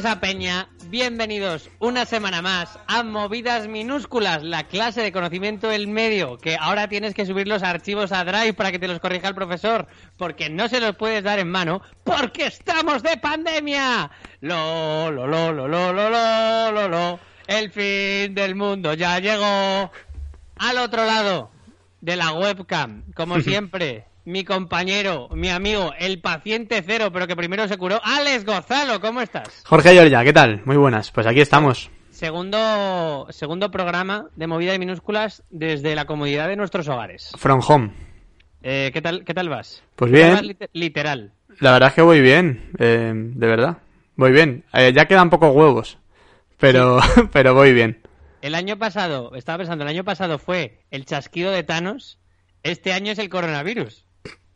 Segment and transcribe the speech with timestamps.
[0.00, 6.38] esa peña, bienvenidos una semana más a Movidas Minúsculas, la clase de conocimiento del medio,
[6.38, 9.34] que ahora tienes que subir los archivos a Drive para que te los corrija el
[9.34, 9.86] profesor,
[10.16, 14.10] porque no se los puedes dar en mano, porque estamos de pandemia.
[14.40, 17.20] Lo, lo, lo, lo, lo, lo, lo, lo, lo.
[17.46, 19.92] El fin del mundo ya llegó.
[20.56, 21.50] Al otro lado
[22.00, 27.66] de la webcam, como siempre, mi compañero, mi amigo, el paciente cero, pero que primero
[27.66, 29.62] se curó, Alex Gozalo, ¿cómo estás?
[29.66, 30.62] Jorge Giorgia, ¿qué tal?
[30.64, 31.10] Muy buenas.
[31.10, 31.90] Pues aquí estamos.
[32.10, 37.32] Segundo, segundo programa de movida de minúsculas desde la comodidad de nuestros hogares.
[37.36, 37.90] From home.
[38.62, 39.82] Eh, ¿qué, tal, ¿Qué tal vas?
[39.96, 40.56] Pues ¿Qué tal bien.
[40.60, 41.32] vas literal.
[41.58, 43.78] La verdad es que voy bien, eh, de verdad.
[44.14, 44.64] Voy bien.
[44.72, 45.98] Eh, ya quedan pocos huevos,
[46.58, 47.00] pero,
[47.32, 48.00] pero voy bien.
[48.42, 52.18] El año pasado, estaba pensando, el año pasado fue el chasquido de Thanos,
[52.62, 54.04] este año es el coronavirus.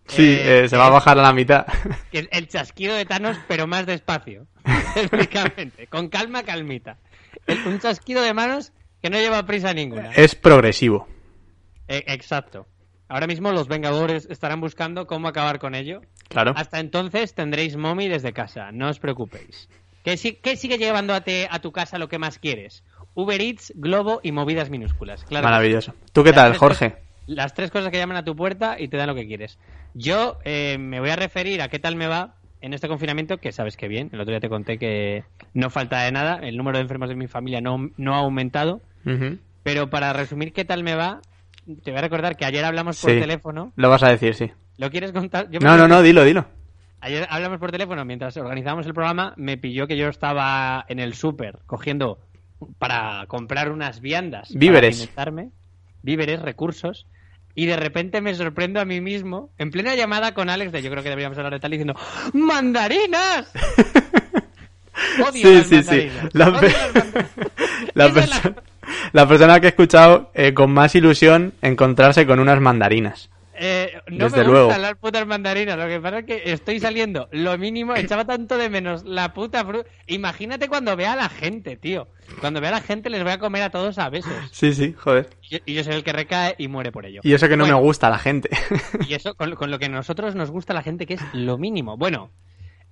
[0.07, 1.67] Sí, Eh, eh, se va a es- bajar a la mitad.
[2.13, 4.47] el chasquido de Thanos, pero más despacio.
[4.95, 6.99] Técnicamente, con calma, calmita.
[7.47, 10.11] El- un chasquido de manos que no lleva prisa ninguna.
[10.13, 11.09] es progresivo.
[11.89, 12.67] Eh, exacto.
[13.09, 16.01] Ahora mismo los Vengadores estarán buscando cómo acabar con ello.
[16.29, 16.53] Claro.
[16.57, 19.69] Hasta entonces tendréis Mommy desde casa, no os preocupéis.
[20.05, 22.83] ¿Qué, si- qué sigue llevándote a tu casa lo que más quieres?
[23.15, 25.25] Uber Eats, Globo y movidas minúsculas.
[25.25, 25.45] Claro.
[25.45, 25.95] Maravilloso.
[26.13, 26.97] ¿Tú qué tal, Jorge?
[27.27, 29.59] Las tres cosas que llaman a tu puerta y te dan lo que quieres.
[29.95, 33.53] Yo eh, me voy a referir a qué tal me va en este confinamiento, que
[33.53, 34.11] sabes que bien.
[34.13, 36.39] El otro día te conté que no falta de nada.
[36.43, 38.81] El número de enfermos de mi familia no, no ha aumentado.
[39.63, 41.21] Pero para resumir qué tal me va,
[41.83, 43.21] te voy a recordar que ayer hablamos por Sí.
[43.21, 43.73] teléfono.
[43.77, 44.51] Lo vas a decir, sí.
[44.79, 45.49] ¿Lo quieres contar?
[45.51, 46.47] Yo No, no, no, dilo, dilo.
[47.01, 49.35] Ayer hablamos por teléfono mientras organizábamos el programa.
[49.37, 52.19] Me pilló que yo estaba en el súper cogiendo
[52.79, 54.49] para comprar unas viandas.
[54.49, 54.97] para Víveres.
[54.97, 55.51] alimentarme,
[56.03, 57.07] víveres, recursos.
[57.55, 60.91] Y de repente me sorprendo a mí mismo, en plena llamada con Alex, de yo
[60.91, 61.95] creo que deberíamos hablar de tal, diciendo
[62.33, 63.53] ¡Mandarinas!
[65.29, 66.11] Odio Sí, las sí, sí.
[68.13, 68.55] pe-
[69.13, 73.31] la persona que he escuchado eh, con más ilusión encontrarse con unas mandarinas.
[73.57, 74.67] Eh, no Desde me luego.
[74.67, 75.77] gustan las putas mandarinas.
[75.79, 77.95] Lo que pasa es que estoy saliendo lo mínimo.
[77.97, 79.89] Echaba tanto de menos la puta fruta.
[80.07, 82.09] Imagínate cuando vea a la gente, tío.
[82.41, 84.33] Cuando vea a la gente les voy a comer a todos a besos.
[84.51, 85.29] Sí, sí, joder.
[85.43, 87.21] Y yo, y yo soy el que recae y muere por ello.
[87.23, 88.51] Y eso que no Bueno, me gusta la gente.
[89.09, 91.59] Y eso con, con lo que a nosotros nos gusta la gente, que es lo
[91.59, 91.97] mínimo.
[91.97, 92.31] Bueno,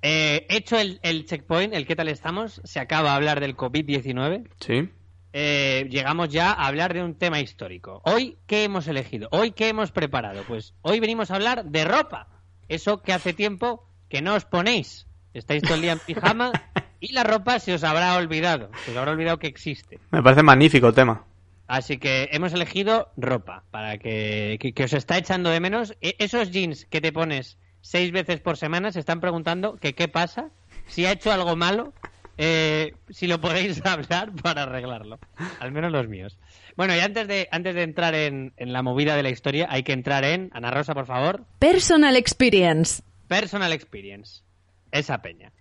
[0.02, 4.48] eh, hecho el, el checkpoint, el qué tal estamos, se acaba de hablar del COVID-19.
[4.60, 4.88] sí.
[5.32, 8.00] Eh, llegamos ya a hablar de un tema histórico.
[8.04, 9.28] Hoy, ¿qué hemos elegido?
[9.32, 10.42] Hoy, ¿qué hemos preparado?
[10.46, 12.28] Pues hoy venimos a hablar de ropa.
[12.68, 15.06] Eso que hace tiempo que no os ponéis.
[15.34, 16.52] Estáis todo el día en pijama
[17.00, 18.70] y la ropa se os habrá olvidado.
[18.84, 19.98] Se os habrá olvidado que existe.
[20.10, 21.24] Me parece magnífico el tema.
[21.66, 25.94] Así que hemos elegido ropa para que, que, que os está echando de menos.
[26.02, 30.06] E- esos jeans que te pones seis veces por semana se están preguntando que qué
[30.06, 30.50] pasa,
[30.86, 31.94] si ha hecho algo malo,
[32.38, 35.18] eh, si lo podéis hablar para arreglarlo.
[35.60, 36.38] Al menos los míos.
[36.76, 39.82] Bueno, y antes de, antes de entrar en, en la movida de la historia, hay
[39.82, 43.02] que entrar en, Ana Rosa, por favor, Personal Experience.
[43.28, 44.42] Personal Experience.
[44.90, 45.52] Esa peña.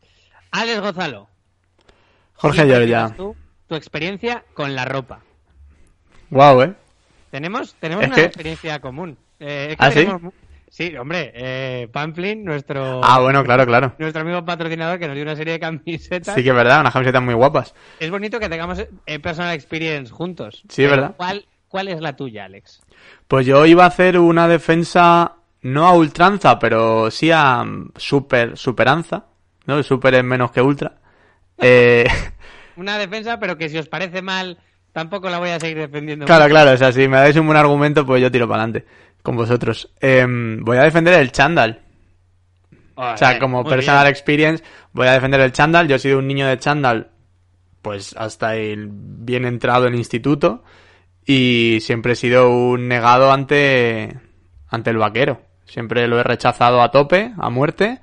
[0.51, 1.29] Alex Gozalo.
[2.33, 3.07] Jorge ¿quién Giorgia.
[3.07, 3.35] prefieres tú
[3.67, 5.21] tu experiencia con la ropa.
[6.29, 6.73] Guau, ¿eh?
[7.29, 9.17] Tenemos, tenemos Es una que- experiencia común.
[9.39, 9.95] Eh, es que ¿Ah, sí?
[9.99, 10.33] tenemos
[10.71, 13.93] Sí, hombre, eh, Pamplin, nuestro, Ah, bueno, claro, claro.
[13.99, 16.33] nuestro amigo patrocinador que nos dio una serie de camisetas.
[16.33, 17.75] Sí que es verdad, unas camisetas muy guapas.
[17.99, 20.63] Es bonito que tengamos eh, personal experience juntos.
[20.69, 21.13] Sí, es verdad.
[21.17, 22.81] ¿cuál, ¿Cuál es la tuya, Alex?
[23.27, 28.57] Pues yo iba a hacer una defensa, no a ultranza, pero sí a mm, super,
[28.57, 29.25] superanza.
[29.65, 29.83] ¿No?
[29.83, 30.93] Super es menos que ultra.
[31.63, 32.07] Eh,
[32.77, 34.57] Una defensa, pero que si os parece mal,
[34.93, 36.25] tampoco la voy a seguir defendiendo.
[36.25, 36.53] claro, mucho.
[36.53, 38.87] claro, o sea, si me dais un buen argumento, pues yo tiro para adelante
[39.21, 39.93] con vosotros.
[39.99, 41.81] Em, voy a defender el chándal.
[42.95, 44.11] O sea, Vale, como personal bien.
[44.11, 44.63] experience,
[44.93, 45.87] voy a defender el chándal.
[45.87, 47.11] Yo he sido un niño de chándal,
[47.81, 50.63] pues hasta el bien entrado en instituto.
[51.25, 54.19] Y siempre he sido un negado ante,
[54.67, 55.41] ante el vaquero.
[55.65, 58.01] Siempre lo he rechazado a tope, a muerte.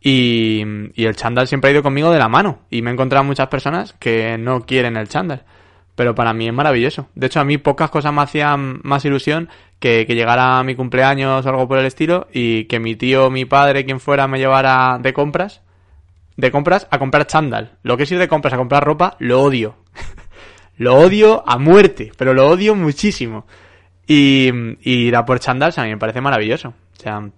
[0.00, 0.62] Y,
[0.94, 2.60] y el chándal siempre ha ido conmigo de la mano.
[2.70, 5.44] Y me he encontrado muchas personas que no quieren el chándal.
[5.94, 7.08] Pero para mí es maravilloso.
[7.14, 9.48] De hecho, a mí pocas cosas me hacían más ilusión
[9.78, 13.44] que, que llegara mi cumpleaños o algo por el estilo y que mi tío, mi
[13.44, 15.62] padre, quien fuera, me llevara de compras.
[16.36, 17.72] De compras a comprar chándal.
[17.82, 19.76] Lo que es ir de compras a comprar ropa, lo odio.
[20.78, 23.46] lo odio a muerte, pero lo odio muchísimo.
[24.06, 24.50] Y,
[24.80, 26.68] y ir a por chándals a mí me parece maravilloso.
[26.68, 27.30] O sea,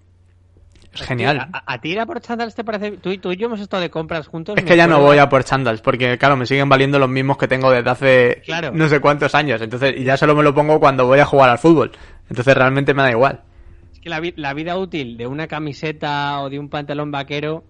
[0.94, 1.38] es genial.
[1.52, 2.92] ¿A, a ti ir a por chándals te parece...?
[2.92, 4.56] Tú, y- tú y yo hemos estado de compras juntos.
[4.58, 7.38] Es que ya no voy a por chándals, porque claro, me siguen valiendo los mismos
[7.38, 8.70] que tengo desde hace Claro.
[8.74, 9.60] no sé cuántos años.
[9.62, 11.92] Entonces, y ya solo me lo pongo cuando voy a jugar al fútbol.
[12.28, 13.40] Entonces realmente me da igual.
[13.92, 17.64] Es que la, vi- la vida útil de una camiseta o de un pantalón vaquero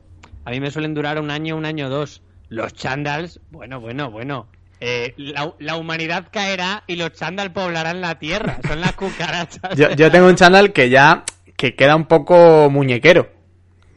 [0.45, 2.23] a mí me suelen durar un año, un año o dos.
[2.49, 4.47] Los chándals, bueno, bueno, bueno.
[4.81, 8.59] Eh, la, la humanidad caerá y los chándal poblarán la tierra.
[8.67, 9.77] Son las cucarachas.
[9.77, 11.23] Yo, yo tengo un chándal que ya
[11.63, 13.31] que queda un poco muñequero.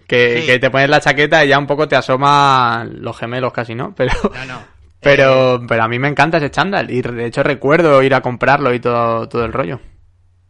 [0.07, 0.45] Que, Sí.
[0.45, 3.95] que te pones la chaqueta y ya un poco te asoman los gemelos casi, ¿no?
[3.97, 4.61] Pero, No, no.
[5.01, 6.91] pero, Eh, pero a mí me encanta ese chándal.
[6.91, 9.79] Y de hecho recuerdo ir a comprarlo y todo, todo el rollo.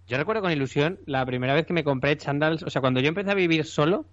[0.08, 3.08] Yo recuerdo con ilusión la primera vez que me compré chándals, o sea, cuando yo
[3.08, 4.06] empecé a vivir solo,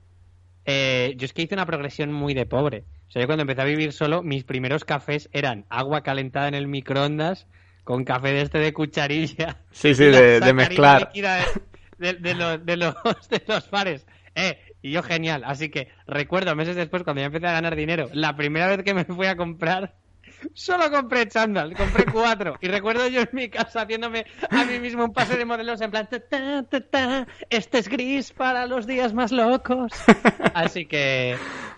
[0.65, 2.85] eh, yo es que hice una progresión muy de pobre.
[3.09, 6.55] O sea, yo cuando empecé a vivir solo, mis primeros cafés eran agua calentada en
[6.55, 7.49] el microondas
[7.83, 9.57] con café de este de cucharilla.
[9.73, 11.11] Sí, sí, de- mezclar.
[11.13, 11.43] De,
[12.03, 12.95] de- de los, de, los,
[13.31, 14.07] de los fares.
[14.35, 15.43] Eh, y yo genial.
[15.47, 18.95] Así que recuerdo meses después, cuando ya empecé a ganar dinero, la primera vez que
[18.95, 19.95] me fui a comprar,
[20.55, 22.57] solo compré chándal, compré cuatro.
[22.61, 25.91] Y recuerdo yo en mi casa haciéndome a mí mismo un pase de modelos en
[25.91, 29.93] plan, ta, ta, este es gris para los días más locos.
[30.55, 31.33] Así que...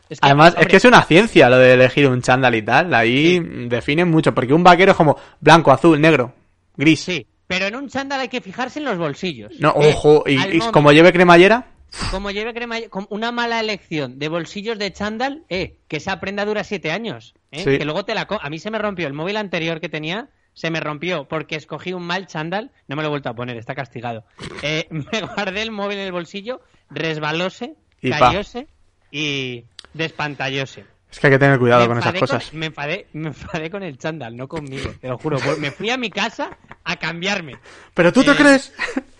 [0.08, 2.94] es que, Además, es que es una ciencia lo de elegir un chándal y tal.
[2.94, 4.32] Ahí definen mucho.
[4.34, 6.32] Porque un vaquero es como blanco, azul, negro,
[6.76, 7.00] gris.
[7.00, 9.52] Sí, pero en un chándal hay que fijarse en los bolsillos.
[9.60, 11.66] No, Eh, ojo, y, y como lleve cremallera,
[12.10, 16.44] Como lleve crema, con una mala elección de bolsillos de chándal, eh, que esa prenda
[16.44, 17.78] dura siete años, eh, Sí.
[17.78, 20.70] que luego te la a mí se me rompió el móvil anterior que tenía, se
[20.70, 23.74] me rompió porque escogí un mal chándal, no me lo he vuelto a poner, está
[23.76, 24.24] castigado.
[24.62, 26.60] Eh, me guardé el móvil en el bolsillo,
[26.90, 28.18] resbalóse, Y pa.
[28.18, 28.66] cayóse
[29.12, 30.84] y despantallóse.
[31.14, 32.52] Es que hay que tener cuidado Me con esas cosas.
[32.52, 35.38] me, enfadé, me enfadé con el chándal, no conmigo, te lo juro.
[35.58, 37.56] Me fui a mi casa a cambiarme.
[37.94, 38.72] Pero tú te Eh, crees,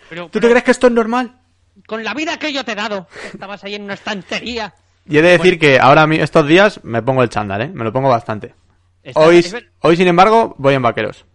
[0.09, 1.39] Pero, tú te crees que esto es normal.
[1.87, 4.73] con la vida que yo te he dado, estabas ahí en una estantería.
[5.07, 7.67] Y he de decir que ahora estos días me pongo el chándal, ¿eh?
[7.73, 8.55] Me lo pongo bastante.
[9.13, 9.45] Hoy,
[9.81, 11.25] hoy, sin embargo, voy en vaqueros.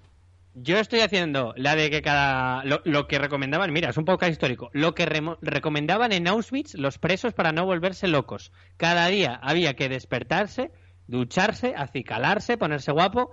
[0.55, 2.64] Yo estoy haciendo la de que cada.
[2.64, 4.69] Lo, lo que recomendaban, mira, es un poco histórico.
[4.73, 8.50] Lo que remo- recomendaban en Auschwitz los presos para no volverse locos.
[8.76, 10.73] Cada día había que despertarse,
[11.06, 13.31] ducharse, acicalarse, ponerse guapo.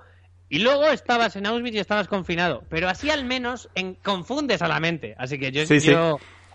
[0.49, 2.63] Y luego estabas en Auschwitz y estabas confinado.
[2.69, 5.15] Pero así al menos en, confundes a la mente.
[5.17, 5.91] Así que yo, Sí, sí.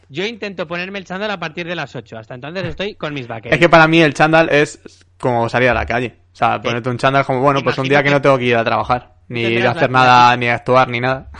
[0.08, 2.18] yo, intento ponerme el chándal a partir de las 8.
[2.18, 3.54] Hasta entonces estoy con mis vaqueros.
[3.54, 4.80] Es que para mí el chándal es
[5.18, 6.16] como salir a la calle.
[6.32, 8.56] O sea, ponerte un chándal como, bueno, pues un día que no tengo que ir
[8.56, 9.11] a trabajar.
[9.28, 11.30] Ni hacer nada, ni actuar, ni nada.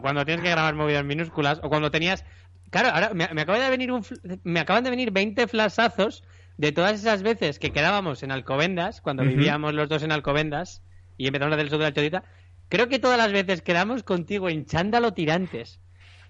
[0.00, 2.24] Cuando tienes que grabar movidas minúsculas o cuando tenías
[2.70, 4.04] claro ahora me, me acaba de venir un
[4.42, 6.24] me acaban de venir 20 flashazos
[6.56, 10.82] de todas esas veces que quedábamos en Alcobendas cuando vivíamos los dos en Alcobendas
[11.16, 12.24] y empezamos a hacer el sur de la chodita
[12.68, 15.78] creo que todas las veces quedamos contigo en chándalo tirantes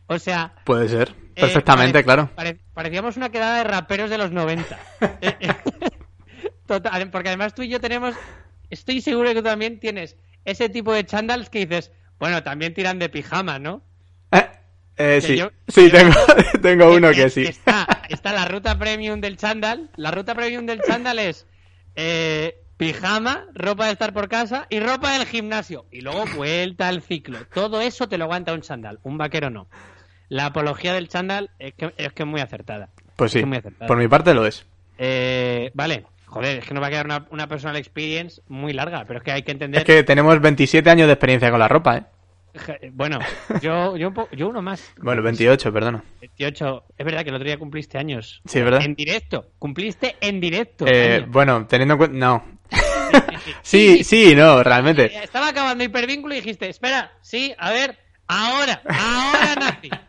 [0.06, 1.08] o sea Puede ser.
[1.34, 2.30] eh, Perfectamente, pare- claro.
[2.34, 4.78] pare- parecíamos una quedada de raperos de los 90
[5.22, 5.48] Eh, eh,
[6.66, 8.14] Total, porque además tú y yo tenemos
[8.70, 12.98] estoy seguro que tú también tienes ese tipo de chándals que dices bueno también tiran
[12.98, 13.82] de pijama ¿no?
[14.32, 14.46] Eh,
[14.96, 16.14] eh, sí, yo- sí, yo- tengo,
[16.62, 17.44] tengo uno que sí.
[17.44, 19.90] Está, está la ruta premium del chándal.
[19.96, 21.46] La ruta premium del chándal es
[21.94, 25.86] eh, pijama, ropa de estar por casa y ropa del gimnasio.
[25.92, 27.38] Y luego vuelta al ciclo.
[27.54, 28.98] Todo eso te lo aguanta un chándal.
[29.04, 29.68] Un vaquero no.
[30.28, 32.88] La apología del chándal es que es, que es muy acertada.
[33.14, 33.86] Pues sí, Es muy acertada.
[33.86, 34.66] por mi parte lo es.
[34.98, 36.06] Eh, vale.
[36.28, 39.24] Joder, es que nos va a quedar una, una personal experience muy larga, pero es
[39.24, 39.80] que hay que entender...
[39.80, 42.02] Es que tenemos 27 años de experiencia con la ropa, ¿eh?
[42.54, 43.18] Je- Bueno,
[43.62, 44.92] yo, yo, yo uno más.
[44.98, 46.02] Bueno, 28, perdona.
[46.20, 46.84] 28.
[46.98, 48.40] Es verdad que el otro día cumpliste años.
[48.46, 48.82] Sí, ¿verdad?
[48.82, 49.46] En directo.
[49.58, 50.84] Cumpliste en directo.
[50.86, 52.16] Eh, bueno, teniendo en cuenta...
[52.16, 52.44] No.
[53.62, 55.06] Sí, sí, no, realmente.
[55.06, 59.90] Eh, Estaba acabando hipervínculo y dijiste, espera, sí, a ver, ahora, ahora nazi.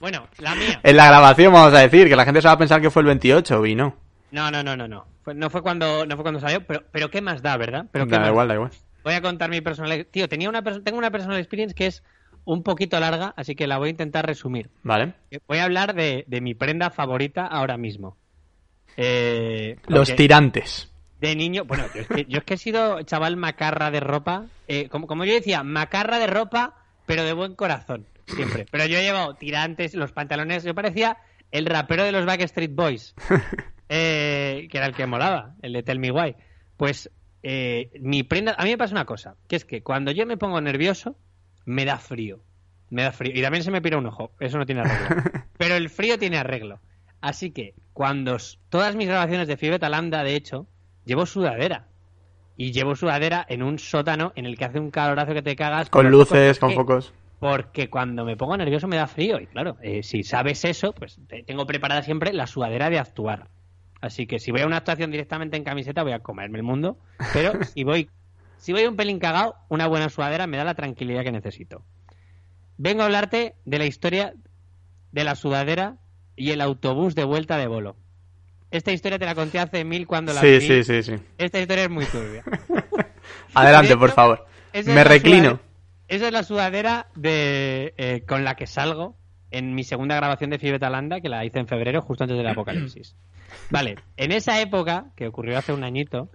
[0.00, 0.80] Bueno, la mía.
[0.82, 3.00] En la grabación vamos a decir que la gente se va a pensar que fue
[3.00, 3.96] el 28 y no.
[4.34, 5.06] No, no, no, no, no.
[5.22, 7.86] Fue- no fue cuando, no fue cuando salió, pero, pero qué más da, ¿verdad?
[7.92, 8.70] Pero Da igual, da igual.
[9.04, 10.06] Voy a contar mi personal.
[10.10, 12.02] Tío, tenía una tengo una personal experience que es
[12.44, 14.70] un poquito larga, así que la voy a intentar resumir.
[14.82, 15.14] Vale.
[15.46, 18.16] Voy a hablar de, de mi prenda favorita ahora mismo.
[18.96, 20.90] Eh, Los tirantes.
[21.20, 24.46] De niño, bueno, yo es que, yo es que he sido chaval macarra de ropa.
[24.68, 26.74] eh, como, como yo decía, macarra de ropa,
[27.06, 28.66] pero de buen corazón, siempre.
[28.70, 30.64] Pero yo he llevado tirantes, los pantalones.
[30.64, 31.18] Yo parecía
[31.50, 33.14] el rapero de los Backstreet Boys,
[33.88, 36.34] eh, que era el que molaba, el de Tell Me Why.
[36.76, 37.10] Pues
[37.42, 38.54] eh, mi prenda...
[38.58, 41.16] A mí me pasa una cosa, que es que cuando yo me pongo nervioso,
[41.64, 42.40] me da frío.
[42.90, 43.32] Me da frío.
[43.34, 44.32] Y también se me pira un ojo.
[44.40, 45.22] Eso no tiene arreglo.
[45.58, 46.80] Pero el frío tiene arreglo.
[47.20, 48.36] Así que cuando
[48.68, 50.66] todas mis grabaciones de Fiebre Talanda, de hecho,
[51.04, 51.86] llevo sudadera.
[52.56, 55.90] Y llevo sudadera en un sótano en el que hace un calorazo que te cagas.
[55.90, 57.12] Con luces, con focos.
[57.40, 59.40] Porque cuando me pongo nervioso me da frío.
[59.40, 63.48] Y claro, eh, si sabes eso, pues te- tengo preparada siempre la sudadera de actuar.
[64.04, 66.98] Así que si voy a una actuación directamente en camiseta, voy a comerme el mundo.
[67.32, 68.10] Pero si voy,
[68.58, 71.82] si voy un pelín cagado, una buena sudadera me da la tranquilidad que necesito.
[72.76, 74.34] Vengo a hablarte de la historia
[75.10, 75.96] de la sudadera
[76.36, 77.96] y el autobús de vuelta de bolo.
[78.70, 80.60] Esta historia te la conté hace mil cuando la Sí, vi.
[80.60, 81.14] sí, sí, sí.
[81.38, 82.44] Esta historia es muy turbia.
[83.54, 84.44] Adelante, De por favor.
[84.84, 85.60] Me reclino.
[86.08, 89.16] Esa es la sudadera de, eh, con la que salgo
[89.50, 92.48] en mi segunda grabación de Fiebre Talanda, que la hice en febrero, justo antes del
[92.48, 93.16] apocalipsis.
[93.70, 96.28] Vale, en esa época, que ocurrió hace un añito,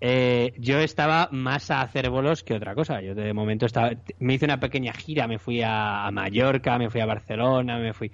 [0.00, 3.00] eh, yo estaba más a hacer bolos que otra cosa.
[3.00, 6.90] Yo de momento estaba, me hice una pequeña gira, me fui a, a Mallorca, me
[6.90, 8.10] fui a Barcelona, me fui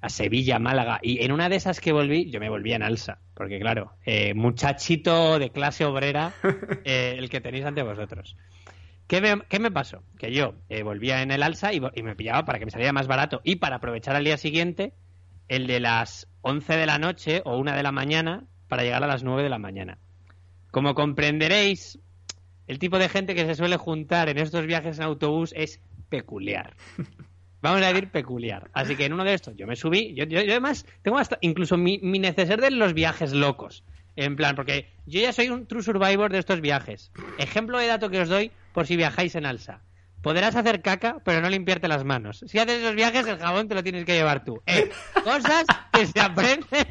[0.00, 3.18] a Sevilla, Málaga, y en una de esas que volví, yo me volví en alza,
[3.34, 6.32] porque claro, eh, muchachito de clase obrera,
[6.84, 8.36] eh, el que tenéis ante vosotros.
[9.06, 10.02] ¿Qué me, qué me pasó?
[10.18, 12.92] Que yo eh, volvía en el alza y, y me pillaba para que me saliera
[12.92, 14.92] más barato y para aprovechar al día siguiente
[15.48, 19.06] el de las 11 de la noche o 1 de la mañana para llegar a
[19.06, 19.98] las 9 de la mañana.
[20.70, 21.98] Como comprenderéis,
[22.66, 26.74] el tipo de gente que se suele juntar en estos viajes en autobús es peculiar.
[27.62, 28.70] Vamos a decir peculiar.
[28.72, 30.14] Así que en uno de estos yo me subí.
[30.14, 33.84] Yo, yo- yo además tengo hasta incluso mi, mi neceser de los viajes locos.
[34.14, 37.10] En plan, porque yo ya soy un true survivor de estos viajes.
[37.38, 39.80] Ejemplo de dato que os doy por si viajáis en alza.
[40.22, 42.44] Podrás hacer caca, pero no limpiarte las manos.
[42.46, 44.60] Si haces esos viajes, el jabón te lo tienes que llevar tú.
[44.66, 44.90] Eh,
[45.24, 46.86] cosas que se aprenden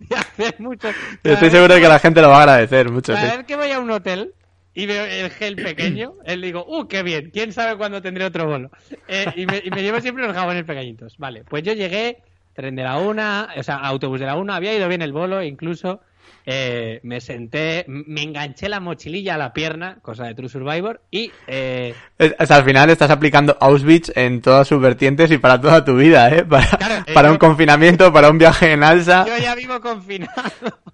[0.00, 0.88] de hacer mucho.
[1.22, 3.14] Estoy seguro de que la gente lo va a agradecer mucho.
[3.14, 3.20] sí.
[3.20, 4.34] Cada vez que voy a un hotel
[4.74, 7.30] y veo el gel pequeño, él digo, ¡uh, qué bien!
[7.32, 8.70] ¿Quién sabe cuándo tendré otro bolo?
[9.08, 11.16] Eh, y, me, y me llevo siempre los jabones pequeñitos.
[11.18, 12.18] Vale, pues yo llegué,
[12.52, 15.42] tren de la una, o sea, autobús de la una, había ido bien el bolo,
[15.42, 16.00] incluso
[16.48, 21.32] eh, me senté, me enganché la mochililla a la pierna, cosa de True Survivor, y
[21.48, 25.96] eh, sea, al final estás aplicando Auschwitz en todas sus vertientes y para toda tu
[25.96, 26.44] vida, ¿eh?
[26.48, 29.26] Para, Claro, eh, para yo- un confinamiento, para un viaje en alza.
[29.26, 30.32] yo ya vivo confinado.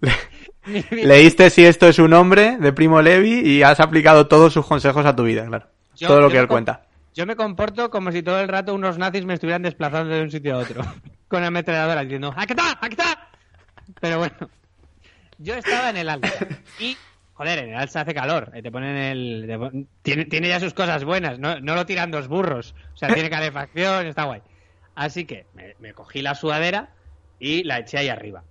[0.90, 5.04] Leíste si esto es un hombre de Primo Levi y has aplicado todos sus consejos
[5.06, 5.66] a tu vida, claro.
[5.97, 6.82] Yo- Todo lo que él cuenta.
[7.14, 10.30] Yo me comporto como si todo el rato unos nazis me estuvieran desplazando de un
[10.30, 10.82] sitio a otro.
[11.28, 12.78] Con ametralladoras diciendo, ¡aquí está!
[12.80, 13.28] ¡aquí está!
[14.00, 14.35] Pero bueno,
[15.42, 16.46] yo estaba en el alza.
[16.78, 16.96] Y,
[17.34, 18.50] joder, en el alza hace calor.
[18.54, 19.87] eh, Te ponen el.
[20.02, 22.75] tiene, tiene ya sus cosas buenas, no, no lo tiran dos burros.
[22.94, 24.42] O sea, tiene calefacción, está guay.
[24.94, 26.90] Así que me, me cogí la sudadera
[27.38, 28.44] y la eché ahí arriba.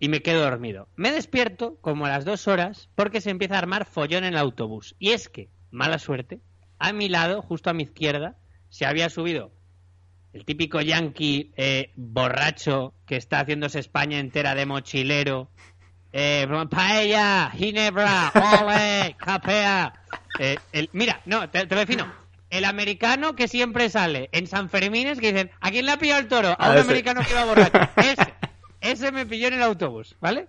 [0.00, 0.86] Y me quedo dormido.
[0.96, 4.38] Me despierto como a las dos horas porque se empieza a armar follón en el
[4.38, 4.94] autobús.
[4.98, 6.40] Y es que, mala suerte,
[6.78, 8.36] a mi lado, justo a mi izquierda,
[8.68, 9.50] se había subido
[10.34, 15.50] el típico yankee eh, borracho que está haciéndose España entera de mochilero.
[16.12, 19.92] Eh, paella, ginebra, ole, capea.
[20.38, 22.06] Eh, el- mira, no, te, te lo defino.
[22.50, 26.20] El americano que siempre sale en San Fermines que dicen, ¿a quién le ha pillado
[26.20, 26.48] el toro?
[26.48, 26.84] A A un ese.
[26.86, 27.78] americano que iba borracho.
[27.96, 28.34] Ese,
[28.80, 30.48] ese me pilló en el autobús, ¿vale?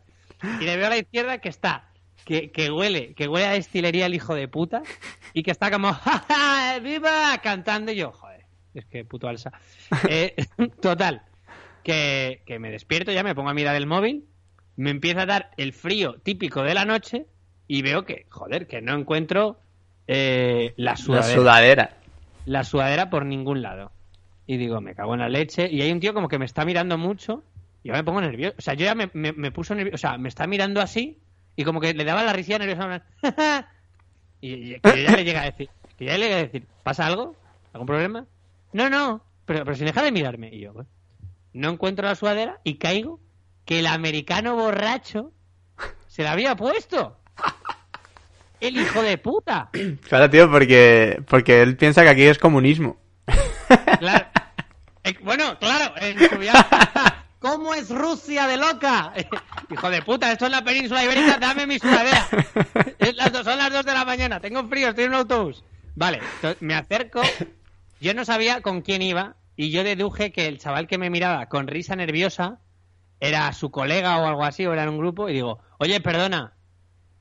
[0.62, 1.89] Y le veo a la izquierda que está,
[2.24, 4.82] que, que huele, que huele a destilería el hijo de puta,
[5.34, 9.51] y que está como, ¡Ja, ja, viva cantando y yo, joder, es que puto alza.
[10.08, 10.36] Eh,
[10.82, 11.24] total,
[11.84, 14.24] que, que me despierto ya, me pongo a mirar el móvil,
[14.79, 17.25] me empieza a dar el frío típico de la noche
[17.67, 19.59] y veo que, joder, que no encuentro
[20.07, 21.98] eh, la La sudadera sudadera.
[22.45, 23.91] la sudadera por ningún lado.
[24.48, 25.69] Y digo, me cago en la leche.
[25.71, 27.43] Y hay un tío como que me está mirando mucho.
[27.83, 28.55] Y yo me pongo nervioso.
[28.57, 29.95] O sea, yo ya me, me, me puso nervioso.
[29.95, 31.19] O sea, me está mirando así.
[31.55, 33.03] Y como que le daba la risilla nerviosa.
[34.41, 35.69] y, y- que ya le llega a decir.
[35.98, 37.36] Que ya le llega a decir, ¿pasa algo?
[37.74, 38.25] ¿Algún problema?
[38.74, 39.21] No, no.
[39.45, 40.50] Pero, pero sin dejar de mirarme.
[40.51, 40.74] Y yo,
[41.53, 43.19] no encuentro la sudadera y caigo
[43.69, 45.31] que el americano borracho
[46.07, 47.19] se la había puesto.
[48.59, 49.69] El hijo de puta.
[50.07, 52.97] Claro, tío, porque, porque él piensa que aquí es comunismo.
[53.99, 54.25] Claro.
[55.03, 56.65] Eh, bueno, claro, en su viaje.
[57.38, 59.13] ¿Cómo es Rusia de loca?
[59.69, 62.27] Hijo de puta, esto es la península ibérica, dame mi sudadera.
[63.13, 65.63] Las dos, son las dos de la mañana, tengo frío, estoy en un autobús.
[65.95, 66.21] Vale,
[66.59, 67.21] me acerco,
[68.01, 71.45] yo no sabía con quién iba y yo deduje que el chaval que me miraba
[71.45, 72.59] con risa nerviosa
[73.19, 76.53] era su colega o algo así, o era en un grupo, y digo, oye, perdona.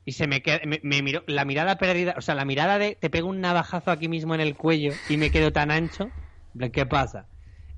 [0.05, 2.95] Y se me queda, me, me miró, la mirada perdida, o sea, la mirada de
[2.95, 6.11] te pego un navajazo aquí mismo en el cuello y me quedo tan ancho.
[6.73, 7.27] ¿Qué pasa?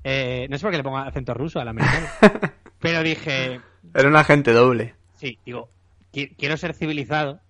[0.04, 2.06] Eh, no es porque le ponga acento ruso al americano.
[2.80, 3.60] Pero dije,
[3.94, 4.94] Era un agente doble.
[5.14, 5.68] sí, digo,
[6.12, 7.40] qui- quiero ser civilizado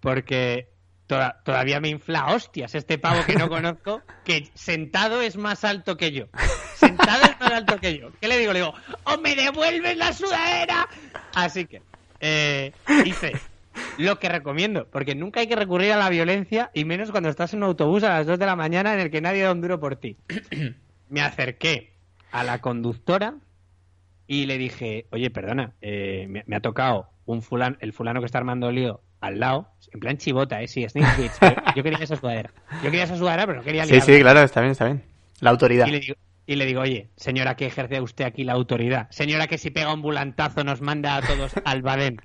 [0.00, 0.68] porque
[1.06, 5.96] toda- todavía me infla hostias este pavo que no conozco, que sentado es más alto
[5.96, 6.26] que yo.
[6.78, 8.10] Sentado es más alto que yo.
[8.20, 8.52] ¿Qué le digo?
[8.52, 10.88] Le digo, ¡o me devuelves la sudadera!
[11.34, 11.82] Así que,
[12.20, 12.72] eh,
[13.04, 13.32] hice
[13.96, 17.52] lo que recomiendo, porque nunca hay que recurrir a la violencia, y menos cuando estás
[17.54, 19.60] en un autobús a las 2 de la mañana en el que nadie da un
[19.60, 20.16] duro por ti.
[21.08, 21.92] me acerqué
[22.32, 23.34] a la conductora
[24.26, 28.26] y le dije, oye, perdona, eh, me, me ha tocado un fulano, el fulano que
[28.26, 30.68] está armando lío al lado, en plan chivota, ¿eh?
[30.68, 31.30] Sí, Snake
[31.74, 32.50] yo quería esa sudadera.
[32.76, 34.06] Yo quería esa sudadera, pero no quería Sí, liarla.
[34.14, 35.02] sí, claro, está bien, está bien.
[35.40, 35.86] La autoridad.
[35.86, 36.14] Y le, digo,
[36.48, 39.92] y le digo, oye, señora que ejerce usted aquí la autoridad, señora que si pega
[39.92, 42.22] un volantazo nos manda a todos al badén.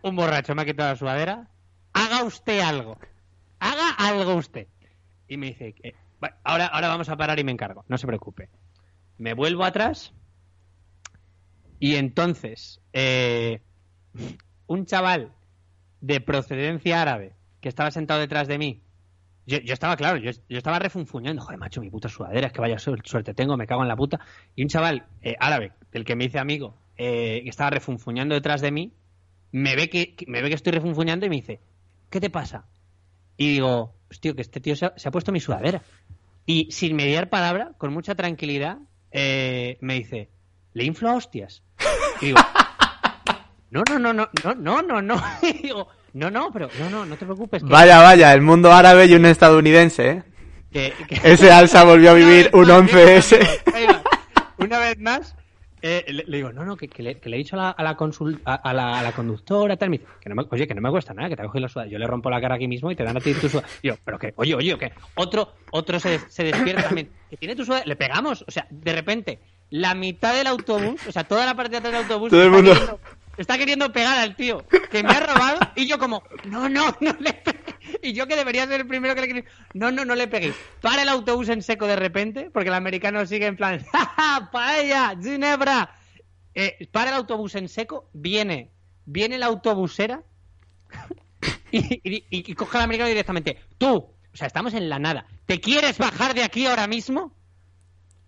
[0.00, 1.50] Un borracho me ha quitado la sudadera,
[1.92, 2.98] haga usted algo,
[3.60, 4.68] haga algo usted.
[5.28, 5.92] Y me dice, eh,
[6.42, 8.48] ahora, ahora vamos a parar y me encargo, no se preocupe.
[9.18, 10.14] Me vuelvo atrás
[11.78, 13.60] y entonces eh,
[14.68, 15.34] un chaval
[16.00, 18.85] de procedencia árabe que estaba sentado detrás de mí
[19.46, 21.40] yo, yo estaba, claro, yo, estaba refunfuñando.
[21.42, 23.96] Joder, macho, mi puta sudadera, es que vaya suer- suerte tengo, me cago en la
[23.96, 24.20] puta.
[24.54, 28.60] Y un chaval eh, árabe, del que me hice amigo, eh, que estaba refunfuñando detrás
[28.60, 28.92] de mí,
[29.52, 31.60] me ve que, me ve que estoy refunfuñando y me dice,
[32.10, 32.66] ¿qué te pasa?
[33.36, 35.82] Y digo, hostia, que este tío se ha, puesto mi sudadera.
[36.44, 38.78] Y sin mediar palabra, con mucha tranquilidad,
[39.12, 40.30] eh, me dice,
[40.74, 41.62] ¿le inflo hostias?
[42.20, 42.38] Y digo,
[43.88, 45.22] no, no, no, no, no, no, no, no.
[45.62, 47.62] Digo, no, no, pero no, no, no te preocupes.
[47.62, 50.22] que- Vaya, vaya, el mundo árabe y un estadounidense, ¿eh?
[50.72, 53.38] que- que- Ese alza volvió a vivir un más, 11S.
[53.74, 54.02] ahí va.
[54.58, 55.34] Una vez más,
[55.82, 57.70] eh, le, le digo, no, no, que, que le, que le he dicho a la,
[57.70, 60.66] a la, consul- a, a la, la conductora, tal, me dice, que no me, oye,
[60.66, 61.92] que no me cuesta nada, que te cogido la sudadera.
[61.92, 63.72] Yo le rompo la cara aquí mismo y te dan a ti tu sudadera.
[63.82, 67.64] Yo, pero que, oye, oye, que otro, otro se, se despierta también, que tiene tu
[67.64, 69.38] sudadera, le pegamos, o sea, de repente,
[69.70, 72.50] la mitad del autobús, o sea, toda la parte de atrás del autobús, Todo el
[72.50, 73.00] mundo- queriendo-
[73.38, 77.16] está queriendo pegar al tío que me ha robado y yo como, no, no, no
[77.20, 77.42] le.
[78.02, 79.44] Y yo que debería ser el primero que le quería...
[79.74, 80.54] No, no, no le peguéis.
[80.80, 84.50] Para el autobús en seco de repente, porque el americano sigue en plan, ¡Ja, ja,
[84.50, 85.94] paella, ginebra.
[86.54, 88.70] Eh, para el autobús en seco, viene,
[89.04, 90.22] viene la autobusera
[91.70, 93.58] y, y- y- y coge al americano directamente.
[93.78, 95.26] Tú, o sea, estamos en la nada.
[95.46, 97.34] ¿Te quieres bajar de aquí ahora mismo?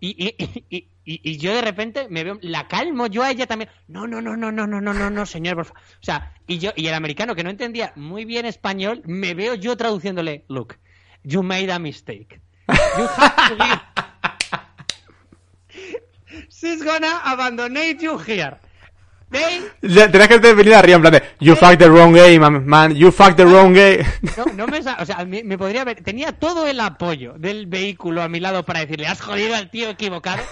[0.01, 0.35] Y,
[0.71, 3.71] y, y, yo de repente me veo, la calmo yo a ella también.
[3.87, 5.83] No, no, no, no, no, no, no, no, no, señor, por favor.
[5.83, 9.55] O sea, y yo, y el americano que no entendía muy bien español, me veo
[9.55, 10.77] yo traduciéndole, look,
[11.25, 12.43] you made a mistake.
[12.69, 13.81] You have to leave.
[16.51, 18.59] She's gonna abandonate you here.
[19.31, 22.95] Tenías que venir arriba en plan de You fucked the wrong game, man.
[22.95, 24.05] You fucked the wrong game.
[24.37, 28.23] No, no me, o sea, me, me podría haber, tenía todo el apoyo del vehículo
[28.23, 30.43] a mi lado para decirle, has jodido al tío equivocado,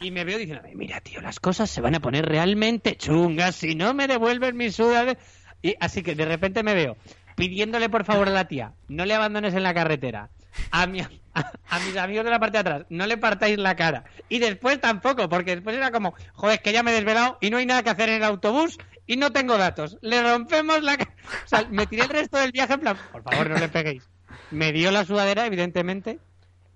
[0.00, 3.74] y me veo diciendo, mira tío, las cosas se van a poner realmente chungas si
[3.74, 5.18] no me devuelven mi sudadera.
[5.62, 6.96] Y así que de repente me veo
[7.36, 10.30] pidiéndole por favor a la tía, no le abandones en la carretera.
[10.70, 11.02] A, mi,
[11.36, 14.04] a, a mis amigos de la parte de atrás, no le partáis la cara.
[14.28, 17.50] Y después tampoco, porque después era como, joder, es que ya me he desvelado y
[17.50, 19.98] no hay nada que hacer en el autobús y no tengo datos.
[20.00, 21.14] Le rompemos la cara.
[21.44, 24.08] O sea, me tiré el resto del viaje en plan, por favor, no le peguéis.
[24.50, 26.20] Me dio la sudadera, evidentemente,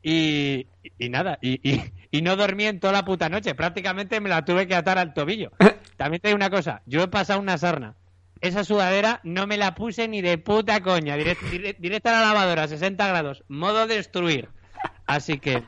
[0.03, 0.67] y,
[0.99, 3.55] y nada, y, y, y no dormí en toda la puta noche.
[3.55, 5.53] Prácticamente me la tuve que atar al tobillo.
[5.97, 7.97] También te digo una cosa, yo he pasado una sarna.
[8.41, 11.17] Esa sudadera no me la puse ni de puta coña.
[11.17, 13.45] Direct, direct- directa a la lavadora, 60 grados.
[13.49, 14.49] Modo destruir.
[15.07, 15.63] Así que,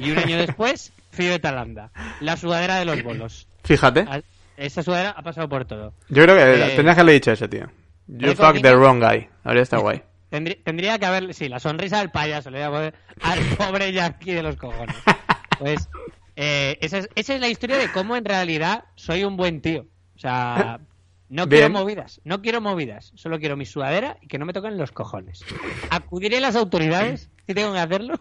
[0.00, 1.90] y un año después, fui de Talanda.
[2.20, 3.46] La sudadera de los bolos.
[3.64, 4.04] Fíjate.
[4.08, 4.20] Ah,
[4.56, 5.92] Esa sudadera ha pasado por todo.
[6.08, 7.70] Yo creo que Eh, tendrías que haberle dicho eso, tío.
[8.08, 9.28] You fucked the wrong guy.
[9.44, 10.02] Habría estado guay.
[10.30, 13.92] Tendrí- tendría que haber, sí, la sonrisa del payaso, le voy a poner al pobre
[13.92, 14.96] Yankee de los cojones.
[15.58, 15.88] Pues,
[16.36, 19.86] eh, esa, es, esa es la historia de cómo en realidad soy un buen tío.
[20.16, 20.80] O sea,
[21.28, 24.76] no quiero movidas, no quiero movidas, solo quiero mi sudadera y que no me toquen
[24.78, 25.44] los cojones.
[25.90, 28.14] Acudiré a las autoridades si tengo que hacerlo,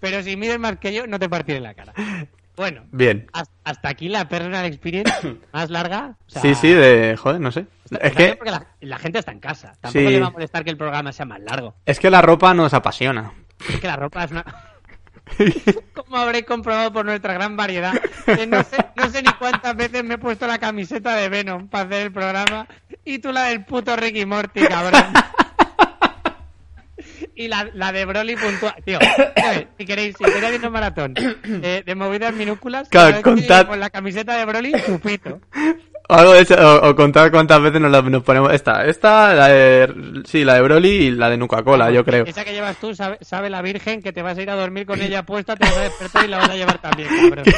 [0.00, 1.92] pero si mides más que yo, no te partiré la cara.
[2.56, 3.26] Bueno, Bien.
[3.34, 5.12] has- hasta aquí la personal experience
[5.52, 6.16] más larga.
[6.26, 7.14] o sea, Sí, sí, de...
[7.16, 7.66] Joder, no sé.
[8.00, 9.74] Es que, porque la, la gente está en casa.
[9.80, 10.12] Tampoco Sí.
[10.14, 11.74] le va a molestar que el programa sea más largo.
[11.84, 13.32] es que la ropa nos apasiona.
[13.68, 14.44] Es que la ropa es una...
[15.94, 17.92] Como habré comprobado por nuestra gran variedad,
[18.24, 21.68] que no sé, no sé ni cuántas veces me he puesto la camiseta de Venom
[21.68, 22.66] para hacer el programa
[23.04, 25.02] y tú la del puto Ricky Morty, cabrón.
[27.34, 28.74] Y la, la de Broly puntual.
[28.84, 28.98] Tío,
[29.76, 31.14] si queréis, si queréis viendo un maratón
[31.62, 35.40] eh, de movidas minúsculas, Claro, contad- con la camiseta de Broly, chupito.
[36.08, 38.52] O algo de eso, o, o contar cuántas veces nos, la- nos ponemos.
[38.52, 40.22] Esta, esta, la de.
[40.24, 42.24] Sí, la de Broly y la de Nuca-Cola, yo creo.
[42.24, 44.86] Esa que llevas tú, sabe, sabe la Virgen que te vas a ir a dormir
[44.86, 47.44] con ella puesta, te vas a despertar y la vas a llevar también, cabrón.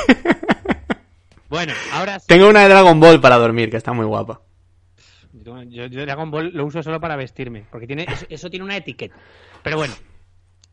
[1.49, 2.27] Bueno, ahora sí.
[2.29, 4.43] Tengo una de Dragon Ball para dormir, que está muy guapa.
[5.33, 8.77] Yo, yo Dragon Ball lo uso solo para vestirme, porque tiene eso, eso tiene una
[8.77, 9.15] etiqueta.
[9.63, 9.95] Pero bueno,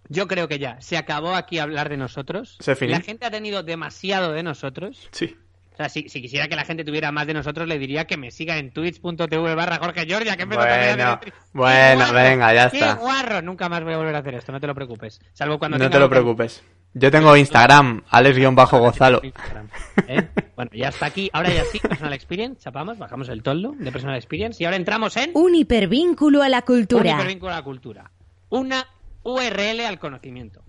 [0.10, 2.58] yo creo que ya se acabó aquí hablar de nosotros.
[2.60, 2.76] Se.
[2.88, 5.08] La gente ha tenido demasiado de nosotros.
[5.12, 5.38] Sí.
[5.76, 8.16] O sea, si, si quisiera que la gente tuviera más de nosotros, le diría que
[8.16, 12.14] me siga en twitch.tv barra Jorge Georgia, que empezó también a Bueno, ¡Qué bueno, guarro!
[12.14, 12.94] venga, ya ¡Qué está.
[12.96, 13.42] guarro!
[13.42, 15.20] Nunca más voy a volver a hacer esto, no te lo preocupes.
[15.34, 16.64] Salvo cuando No tenga te lo preocupes.
[16.94, 19.20] Yo tengo Instagram, Alex-Gozalo.
[19.24, 19.68] Instagram,
[20.08, 20.30] ¿eh?
[20.56, 21.30] Bueno, ya está aquí.
[21.34, 22.62] Ahora ya sí, Personal Experience.
[22.62, 26.60] Chapamos, bajamos el toldo de Personal Experience y ahora entramos en Un hipervínculo a la
[26.60, 27.12] un cultura.
[27.12, 28.12] hipervínculo a la cultura.
[28.48, 28.88] Una
[29.24, 30.62] URL al conocimiento.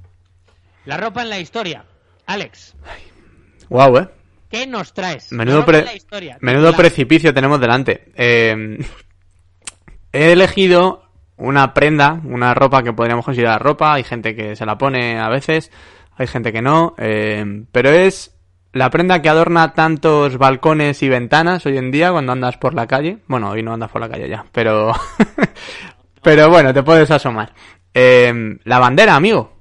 [0.85, 1.85] La ropa en la historia.
[2.27, 2.75] Alex,
[3.69, 4.09] Guau, eh.
[4.51, 5.33] ¿Qué nos traes?
[5.33, 6.39] Menudo, pre- la historia.
[6.77, 8.13] precipicio tenemos delante.
[8.15, 8.79] Eh,
[10.13, 11.03] he elegido
[11.37, 13.95] una prenda, una ropa que podríamos considerar ropa.
[13.95, 15.71] Hay gente que se la pone a veces,
[16.17, 16.95] hay gente que no.
[16.99, 18.33] eh, pero es
[18.73, 22.87] la prenda que adorna tantos balcones y ventanas hoy en día cuando andas por la
[22.87, 23.19] calle.
[23.27, 24.93] Bueno, hoy no andas por la calle ya, pero...
[26.23, 27.53] pero bueno, te puedes asomar.
[27.95, 29.56] Eh, la bandera, amigo.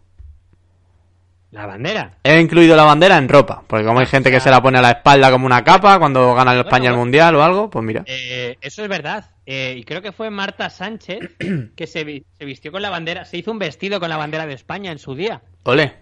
[1.56, 2.12] La bandera.
[2.22, 4.82] He incluido la bandera en ropa, porque como hay gente que se la pone a
[4.82, 6.98] la espalda como una capa cuando gana el España el.
[6.98, 8.04] Mundial o algo, pues mira.
[8.08, 9.32] Eh, eso es verdad.
[9.46, 11.20] Eh, y creo que fue Marta Sánchez
[11.78, 14.46] que se, vi- se vistió con la bandera, se hizo un vestido con la bandera
[14.46, 15.44] de España en su día.
[15.64, 15.94] Ole,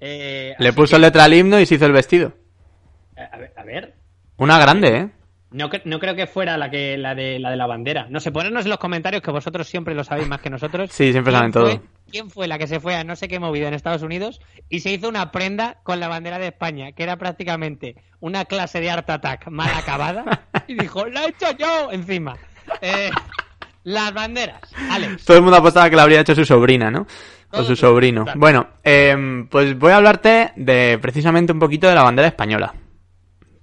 [0.00, 2.32] Eh, le puso que- letra al himno y se hizo el vestido.
[3.30, 3.94] A ver, a ver.
[4.38, 5.08] Una grande, ¿eh?
[5.52, 8.06] No, no creo que fuera la que la de la de la bandera.
[8.10, 10.90] No sé, ponernos en los comentarios que vosotros siempre lo sabéis más que nosotros.
[10.92, 11.66] Sí, siempre ¿Quién saben todo.
[11.66, 14.40] fue- ¿Quién fue la que se fue a no sé qué movida en Estados Unidos
[14.68, 18.80] y se hizo una prenda con la bandera de España, que era prácticamente una clase
[18.80, 20.42] de Art Attack mal acabada?
[20.68, 21.90] Y dijo, ¡la he hecho yo!
[21.90, 22.36] Encima.
[22.80, 23.10] Eh,
[23.84, 24.60] las banderas,
[24.90, 25.24] Alex.
[25.24, 27.06] Todo el mundo apostaba que la habría hecho su sobrina, ¿no?
[27.50, 28.24] O su sobrino.
[28.36, 32.72] Bueno, em, pues voy a hablarte de precisamente un poquito de la bandera española.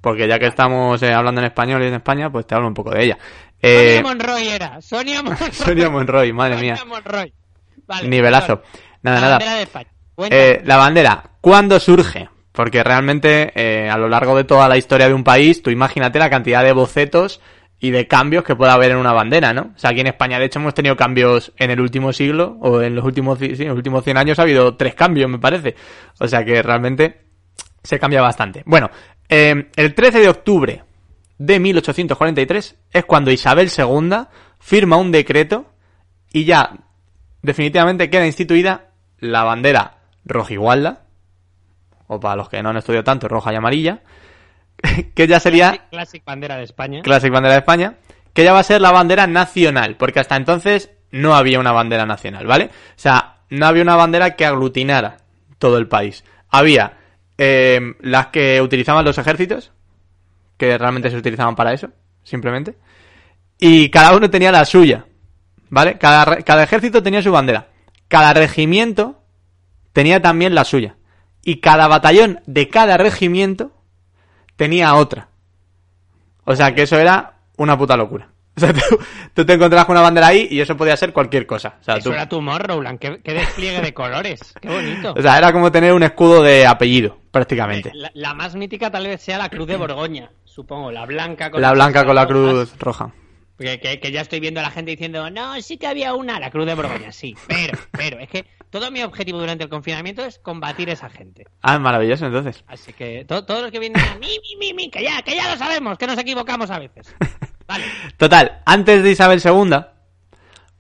[0.02, 2.74] Porque ya que estamos eh, hablando en español y en España, pues te hablo un
[2.74, 3.18] poco de ella.
[3.62, 4.82] Eh, Sonia Monroy era.
[4.82, 5.52] Sonia Monroy.
[5.52, 6.76] Sonia Monroy, madre mía.
[6.78, 7.34] Sonia Monroy.
[7.88, 8.62] Vale, Nivelazo.
[9.02, 9.32] Nada, La nada.
[9.38, 9.90] bandera de España.
[10.30, 12.30] Eh, la bandera, ¿cuándo surge?
[12.52, 16.20] Porque realmente eh, a lo largo de toda la historia de un país, tú imagínate
[16.20, 17.40] la cantidad de bocetos
[17.80, 19.72] y de cambios que puede haber en una bandera, ¿no?
[19.74, 22.82] O sea, aquí en España, de hecho, hemos tenido cambios en el último siglo, o
[22.82, 25.76] en los últimos, sí, en los últimos 100 años ha habido tres cambios, me parece.
[26.20, 27.22] O sea que realmente
[27.82, 28.64] se cambia bastante.
[28.66, 28.90] Bueno,
[29.30, 30.84] eh, el 13 de octubre
[31.38, 34.26] de 1843 es cuando Isabel II
[34.60, 35.66] firma un decreto
[36.32, 36.74] y ya
[37.42, 41.04] definitivamente queda instituida la bandera rojigualda,
[42.08, 44.02] o para los que no han estudiado tanto, roja y amarilla,
[45.16, 47.02] que ya sería Classic, classic bandera de España.
[47.02, 47.96] Classic Bandera de España,
[48.34, 52.06] que ya va a ser la bandera nacional, porque hasta entonces no había una bandera
[52.06, 52.66] nacional, ¿vale?
[52.66, 55.18] O sea, no había una bandera que aglutinara
[55.58, 56.24] todo el país.
[56.50, 56.98] Había
[57.42, 59.72] eh, las que utilizaban los ejércitos,
[60.58, 61.90] que realmente se utilizaban para eso,
[62.22, 62.76] simplemente,
[63.58, 65.06] y cada uno tenía la suya,
[65.70, 65.98] ¿vale?
[65.98, 67.70] Cada, cada ejército tenía su bandera.
[68.10, 69.24] Cada regimiento
[69.94, 70.98] tenía también la suya.
[71.42, 73.72] Y cada batallón de cada regimiento
[74.58, 75.30] tenía otra.
[76.44, 78.30] O sea que eso era una puta locura.
[78.64, 79.00] O sea, tú,
[79.34, 81.76] tú te encontrabas con una bandera ahí y eso podía ser cualquier cosa.
[81.80, 83.00] O sea, Eso tú- era tu Morrowland.
[83.00, 84.54] Qué, qué despliegue de colores.
[84.62, 85.14] Qué bonito.
[85.18, 87.92] o sea, era como tener un escudo de apellido, prácticamente.
[87.94, 90.92] La, la más mítica tal vez sea la cruz de Borgoña, supongo.
[90.92, 93.14] La blanca con La las blanca con la cruz roja.
[93.58, 96.40] Que, que- que ya estoy viendo a la gente diciendo, no, sí que había una,
[96.40, 97.36] la cruz de Borgoña, sí.
[97.48, 101.46] Pero, pero, es que todo mi objetivo durante el confinamiento es combatir a esa gente.
[101.62, 102.64] Ah, maravilloso entonces.
[102.68, 105.36] Así que to- todos los que vienen a mi, mi, mi, mi, que ya, que
[105.36, 107.14] ya lo sabemos, que nos equivocamos a veces.
[107.70, 107.86] Vale.
[108.18, 109.86] Total, antes de Isabel II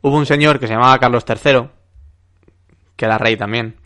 [0.02, 1.70] hubo un señor que se llamaba Carlos III,
[2.96, 3.80] que era rey también.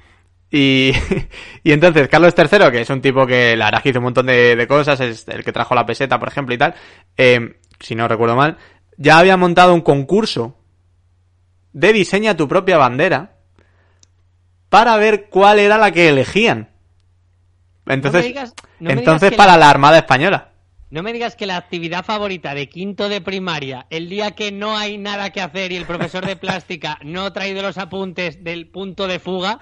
[0.50, 0.94] Y,
[1.64, 4.28] y entonces Carlos III, que es un tipo que la verdad que hizo un montón
[4.28, 6.74] de, de cosas, es el que trajo la peseta, por ejemplo, y tal,
[7.18, 8.58] eh, si no recuerdo mal,
[8.98, 10.58] ya había montado un concurso
[11.74, 13.34] de diseña tu propia bandera
[14.70, 16.70] para ver cuál era la que elegían.
[17.86, 20.53] Entonces, no me digas, no me entonces para la- la Armada Española.
[20.94, 24.78] No me digas que la actividad favorita de quinto de primaria, el día que no
[24.78, 28.68] hay nada que hacer y el profesor de plástica no ha traído los apuntes del
[28.68, 29.58] punto de fuga,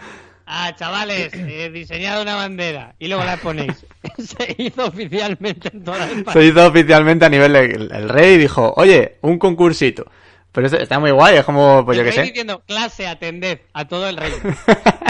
[0.45, 3.85] ah, chavales, he diseñado una bandera y luego la ponéis.
[4.17, 6.33] Se hizo oficialmente en toda España.
[6.33, 10.11] Se hizo oficialmente a nivel del el rey y dijo, oye, un concursito.
[10.51, 12.23] Pero eso está muy guay, es como, pues yo qué rey sé.
[12.23, 14.35] diciendo, clase, atended a todo el reino.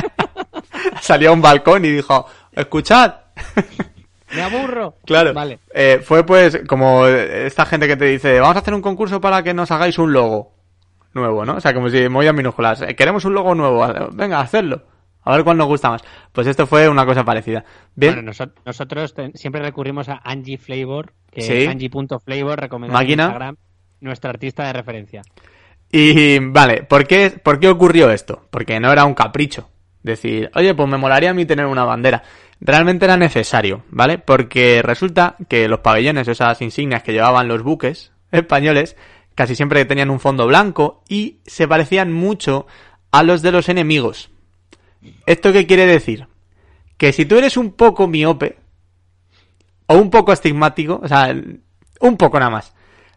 [1.02, 3.16] Salió a un balcón y dijo, escuchad.
[4.36, 4.96] Me aburro.
[5.06, 5.34] Claro.
[5.34, 5.60] Vale.
[5.74, 9.44] Eh, fue pues como esta gente que te dice, vamos a hacer un concurso para
[9.44, 10.54] que nos hagáis un logo
[11.14, 11.56] nuevo, ¿no?
[11.56, 12.82] O sea, como si movidas minúsculas.
[12.82, 14.84] eh, Queremos un logo nuevo, venga, hacedlo.
[15.24, 16.02] A ver cuál nos gusta más.
[16.32, 17.64] Pues esto fue una cosa parecida.
[17.96, 18.32] Bien, Bueno,
[18.66, 21.54] nosotros te- siempre recurrimos a Angie Flavor, que Sí.
[21.54, 23.24] es Angie.flavor, recomendado Máquina.
[23.24, 23.56] en Instagram.
[24.00, 25.22] nuestro artista de referencia.
[25.92, 28.48] Y vale, ¿por qué, ¿por qué ocurrió esto?
[28.50, 29.70] Porque no era un capricho.
[30.02, 32.24] Decir, oye, pues me molaría a mí tener una bandera.
[32.64, 34.20] Realmente era necesario, ¿vale?
[34.20, 38.96] Porque resulta que los pabellones, esas insignias que llevaban los buques españoles,
[39.36, 42.68] casi siempre tenían un fondo blanco y se parecían mucho
[43.12, 44.30] a los de los enemigos.
[45.26, 46.28] ¿Esto qué quiere decir?
[46.98, 48.60] Que si tú eres un poco miope,
[49.88, 51.36] o un poco estigmático, o sea,
[52.00, 52.74] un poco nada más,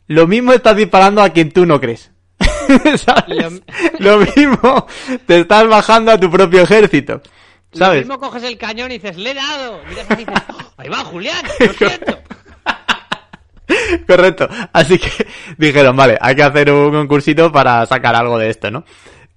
[0.06, 2.10] lo mismo estás disparando a quien tú no crees.
[2.96, 3.62] ¿Sabes?
[3.98, 4.18] Lo...
[4.18, 4.86] mismo
[5.26, 7.20] te estás bajando a tu propio ejército.
[7.74, 8.06] ¿Sabes?
[8.06, 9.80] Lo mismo coges el cañón y dices, le he dado.
[9.86, 10.06] Y dices,
[10.52, 12.18] oh, ahí va Julián, lo siento.
[14.06, 14.48] Correcto.
[14.72, 15.26] Así que
[15.58, 18.84] dijeron, vale, hay que hacer un concursito para sacar algo de esto, ¿no?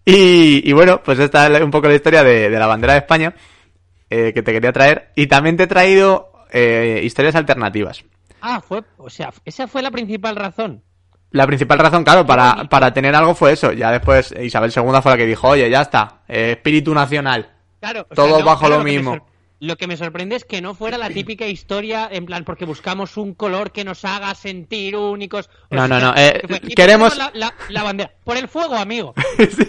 [0.05, 2.99] Y, y bueno, pues esta es un poco la historia de, de la bandera de
[2.99, 3.35] España
[4.09, 5.11] eh, que te quería traer.
[5.15, 8.03] Y también te he traído eh, historias alternativas.
[8.41, 10.83] Ah, fue, o sea, esa fue la principal razón.
[11.31, 13.73] La principal razón, claro, para, para tener algo fue eso.
[13.73, 17.56] Ya después Isabel II fue la que dijo, oye, ya está, eh, espíritu nacional.
[17.91, 19.27] Claro, todo sea, no, bajo claro, lo mismo.
[19.59, 23.17] Lo que me sorprende es que no fuera la típica historia, en plan, porque buscamos
[23.17, 25.49] un color que nos haga sentir únicos.
[25.71, 28.11] No, no, no, eh, que fue, "Y queremos- La, la- la bandera.
[28.23, 29.15] Por el fuego, amigo.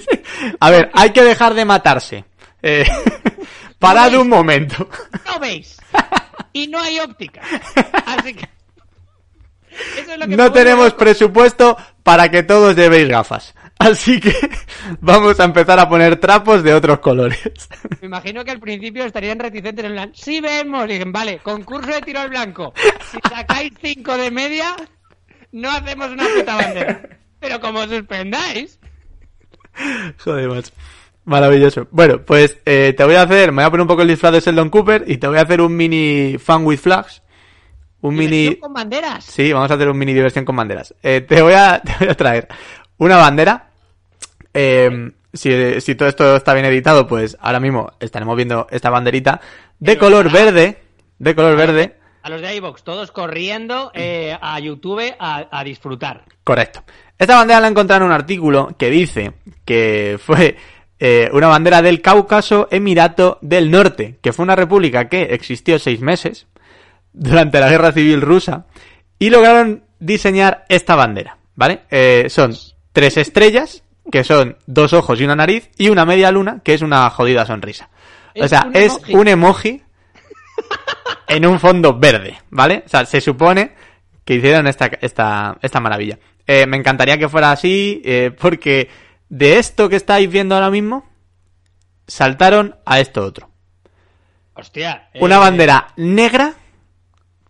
[0.61, 2.25] A ver, hay que dejar de matarse.
[2.61, 2.85] Eh,
[3.79, 4.89] parad un momento.
[5.25, 5.79] No veis.
[6.53, 7.41] Y no hay óptica.
[8.05, 8.49] Así que.
[10.01, 13.55] Eso es lo que No tenemos presupuesto para que todos llevéis gafas.
[13.79, 14.35] Así que
[15.01, 17.69] vamos a empezar a poner trapos de otros colores.
[18.01, 21.91] Me imagino que al principio estarían reticentes en plan, sí vemos, y dicen, vale, concurso
[21.91, 22.73] de tiro al blanco.
[23.11, 24.75] Si sacáis 5 de media,
[25.53, 27.09] no hacemos una puta bandera.
[27.41, 28.79] Pero como suspendáis,
[30.25, 30.73] Joder, macho.
[31.25, 31.87] Maravilloso.
[31.91, 34.33] Bueno, pues eh, te voy a hacer, me voy a poner un poco el disfraz
[34.33, 37.23] de Sheldon Cooper y te voy a hacer un mini fan with flags.
[38.01, 38.31] Un mini...
[38.31, 39.25] diversión con banderas.
[39.25, 40.95] Sí, vamos a hacer un mini diversión con banderas.
[41.03, 42.49] Eh, te, voy a, te voy a traer
[42.97, 43.68] una bandera.
[44.55, 49.41] Eh, si, si todo esto está bien editado, pues ahora mismo estaremos viendo esta banderita
[49.79, 50.79] de Pero color verde.
[51.19, 51.97] De color verde.
[52.23, 56.25] A los de iVox, todos corriendo eh, a YouTube a, a disfrutar.
[56.45, 56.83] Correcto.
[57.19, 59.33] Esta bandera la he encontrado en un artículo que dice
[59.65, 60.57] que fue
[61.01, 66.01] eh, una bandera del Cáucaso Emirato del Norte, que fue una república que existió seis
[66.01, 66.47] meses
[67.13, 68.67] durante la guerra civil rusa
[69.19, 71.83] y lograron diseñar esta bandera, ¿vale?
[71.91, 72.55] Eh, son
[72.93, 76.83] tres estrellas, que son dos ojos y una nariz, y una media luna, que es
[76.83, 77.91] una jodida sonrisa.
[78.35, 79.83] o Es sea, es un emoji
[81.29, 82.83] en un fondo verde, ¿vale?
[82.87, 83.73] O sea, se supone
[84.25, 86.19] que hicieron esta, esta, esta maravilla.
[86.47, 88.89] Eh, me encantaría que fuera así, eh, porque
[89.29, 91.07] de esto que estáis viendo ahora mismo,
[92.07, 93.51] saltaron a esto otro.
[94.55, 95.09] Hostia.
[95.13, 96.55] eh, Una bandera negra,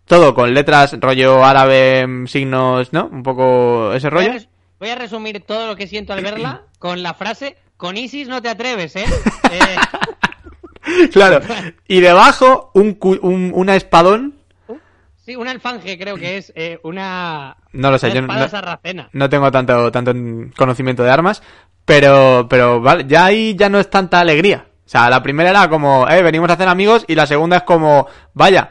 [0.05, 3.07] todo con letras rollo árabe, mm, signos, ¿no?
[3.07, 4.33] Un poco ese rollo.
[4.81, 8.41] Voy a resumir todo lo que siento al verla con la frase, con ISIS no
[8.43, 9.05] te atreves, ¿eh?
[9.51, 11.41] Eh, Claro.
[11.89, 14.35] Y debajo, un, un- una espadón.
[15.25, 17.57] sí, un alfanje creo que es eh, una...
[17.73, 18.27] No lo sé, yo no-.
[19.13, 20.13] No tengo tanto, tanto
[20.57, 21.43] conocimiento de armas,
[21.85, 24.67] pero, pero vale, ya ahí ya no es tanta alegría.
[24.87, 27.63] O sea, la primera era como, eh, venimos a hacer amigos, y la segunda es
[27.65, 28.71] como, vaya,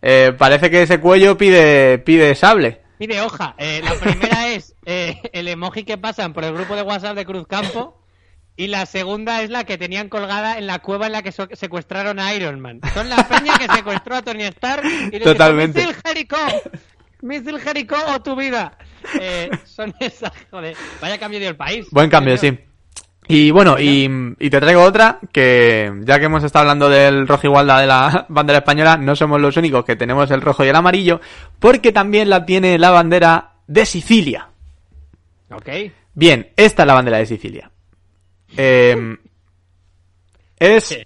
[0.00, 2.80] eh, parece que ese cuello pide, pide sable.
[3.02, 3.56] Pide hoja.
[3.58, 7.26] Eh, la primera es eh, el emoji que pasan por el grupo de WhatsApp de
[7.26, 8.00] Cruz Campo.
[8.54, 11.48] Y la segunda es la que tenían colgada en la cueva en la que so-
[11.52, 12.78] secuestraron a Iron Man.
[12.94, 15.80] Son la peña que secuestró a Tony Stark y le Totalmente.
[15.80, 16.36] dijo, Misil Jericho,
[17.22, 18.78] Misil Jericho o tu vida.
[19.20, 20.76] Eh, son esas, joder.
[21.00, 21.88] Vaya cambio dio el país.
[21.90, 22.56] Buen cambio, sí.
[23.28, 27.46] Y bueno, y, y te traigo otra que ya que hemos estado hablando del rojo
[27.46, 30.76] igualdad de la bandera española, no somos los únicos que tenemos el rojo y el
[30.76, 31.20] amarillo,
[31.58, 34.48] porque también la tiene la bandera de Sicilia.
[35.50, 35.68] Ok.
[36.14, 37.70] Bien, esta es la bandera de Sicilia.
[38.56, 39.16] Eh,
[40.58, 40.98] es...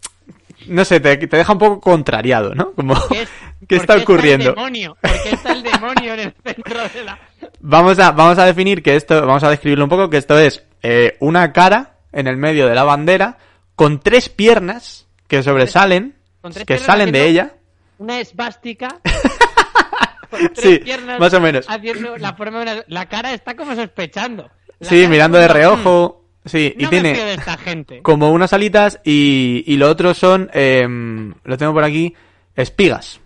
[0.68, 2.72] No sé, te, te deja un poco contrariado, ¿no?
[2.72, 3.28] Como, ¿Qué, es-
[3.68, 4.50] ¿qué por está el ocurriendo?
[4.54, 4.96] demonio?
[5.00, 7.18] ¿Por qué está el demonio en el centro de la...?
[7.60, 10.64] Vamos a, vamos a definir que esto, vamos a describirlo un poco, que esto es
[10.82, 13.38] eh, una cara en el medio de la bandera
[13.76, 17.54] con tres piernas que sobresalen, con tres que salen de ella.
[17.98, 19.00] Una esvástica.
[20.30, 21.66] con tres Sí, piernas más o menos.
[21.68, 24.50] Haciendo la forma de una- La cara está como sospechando.
[24.80, 26.24] La Sí, mirando de reojo.
[26.44, 28.02] Sí, "Mm, y fío de tiene esta gente.
[28.02, 32.14] como unas alitas y, y lo otro son, em, lo tengo por aquí,
[32.54, 33.20] espigas.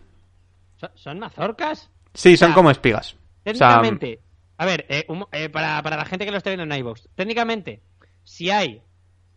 [0.94, 1.90] ¿Son, mazorcas?
[2.14, 3.12] Sí, son sea, como espigas.
[3.12, 4.20] O sea, Técnicamente,
[4.56, 7.08] a ver, eh, un- eh, para, para la gente que lo esté viendo en iVoox,
[7.14, 7.82] técnicamente,
[8.30, 8.82] si hay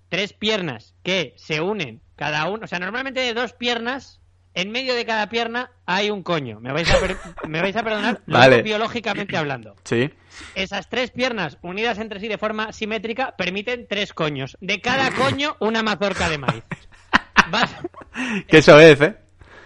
[0.09, 4.19] tres piernas que se unen cada uno, o sea, normalmente de dos piernas
[4.53, 6.59] en medio de cada pierna hay un coño.
[6.59, 7.17] Me vais a, per-
[7.49, 8.61] me vais a perdonar, Vale.
[8.61, 9.75] biológicamente hablando.
[9.83, 10.11] Sí.
[10.53, 14.57] Esas tres piernas unidas entre sí de forma simétrica permiten tres coños.
[14.61, 16.63] De cada coño, una mazorca de maíz.
[17.49, 17.75] Vas-
[18.47, 19.15] Que eso es, ¿eh?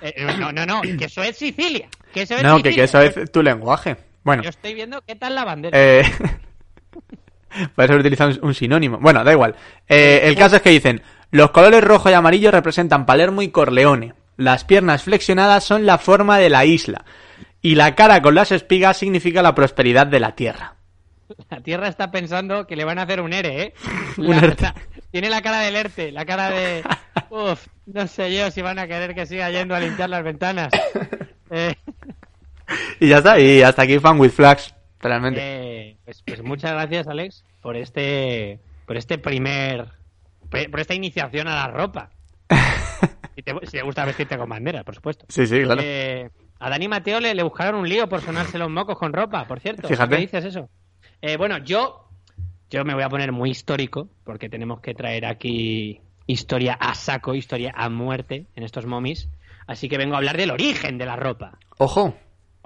[0.02, 1.90] eh, no, no, no, que eso es Sicilia.
[2.14, 2.76] Que eso es No, Sicilia.
[2.78, 3.98] que eso es tu lenguaje.
[4.24, 5.78] Bueno, Yo estoy viendo qué tal la bandera.
[5.78, 6.04] eh...
[7.76, 8.98] Puedes haber utilizado un- un sinónimo.
[9.00, 9.56] Bueno, da igual.
[9.88, 14.14] Eh, el caso es que dicen, los colores rojo y amarillo representan Palermo y Corleone.
[14.38, 17.04] Las piernas flexionadas son la forma de la isla.
[17.62, 20.76] Y la cara con las espigas significa la prosperidad de la tierra.
[21.50, 23.74] La Tierra está pensando que le van a hacer un ERE, ¿eh?
[24.18, 24.64] Un La- ERTE.
[24.64, 24.76] la-
[25.12, 26.84] tiene la cara del ERTE, la cara de...
[27.30, 30.70] Uf, no sé yo si van a querer que siga yendo a limpiar las ventanas.
[31.50, 31.76] Eh,
[33.00, 35.40] Y ya está, y hasta aquí Fan with Flags, realmente.
[35.42, 39.90] eh, pues, pues muchas gracias, Alex, por este, por este primer...
[40.50, 42.10] por esta iniciación a la ropa.
[43.36, 45.28] Si te, si te gusta vestirte con bandera, por supuesto.
[45.30, 45.80] Sí, sí, claro.
[45.84, 46.28] Eh,
[46.60, 49.60] a Dani Mateo le, le buscaron un lío por sonarse los mocos con ropa, por
[49.60, 49.88] cierto.
[49.88, 50.16] Fíjate.
[50.16, 50.70] ¿Qué dices eso?
[51.22, 52.10] Eh, bueno, yo,
[52.72, 57.36] yo me voy a poner muy histórico, porque tenemos que traer aquí historia a saco,
[57.36, 59.30] historia a muerte en estos momis.
[59.68, 61.60] Así que vengo a hablar del origen de la ropa.
[61.78, 62.16] Ojo,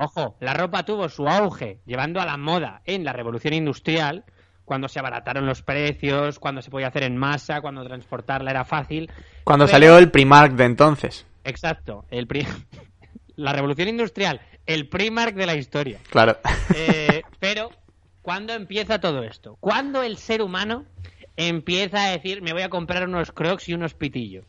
[0.04, 4.24] Ojo, la ropa tuvo su auge llevando a la moda en la revolución industrial,
[4.66, 9.12] cuando se abarataron los precios, cuando se podía hacer en masa, cuando transportarla era fácil.
[9.44, 11.28] cuando Pero- salió el Primark de entonces.
[11.44, 12.48] Exacto, el pri-
[13.36, 16.00] la revolución industrial, el Primark de la historia.
[16.10, 16.38] Claro.
[16.76, 17.70] Eh, pero,
[18.24, 19.56] ¿cuándo empieza todo esto?
[19.60, 20.86] ¿Cuándo el ser humano
[21.38, 24.46] empieza a decir, me voy a comprar unos crocs y unos pitillos?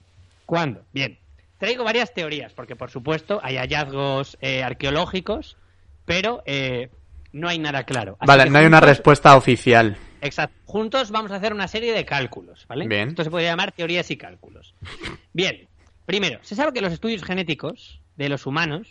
[0.46, 0.82] ¿Cuándo?
[0.94, 1.18] Bien,
[1.62, 5.56] traigo varias teorías, porque por supuesto hay hallazgos eh, arqueológicos,
[6.04, 6.90] pero eh,
[7.32, 8.16] no hay nada claro.
[8.18, 9.96] Así vale, no hay una respuesta oficial.
[10.20, 10.56] Exacto.
[10.64, 12.88] Juntos vamos a hacer una serie de cálculos, ¿vale?
[12.88, 13.10] Bien.
[13.10, 14.74] Esto se podría llamar teorías y cálculos.
[15.32, 15.68] Bien.
[16.04, 18.88] Primero, se sabe que los estudios genéticos de los humanos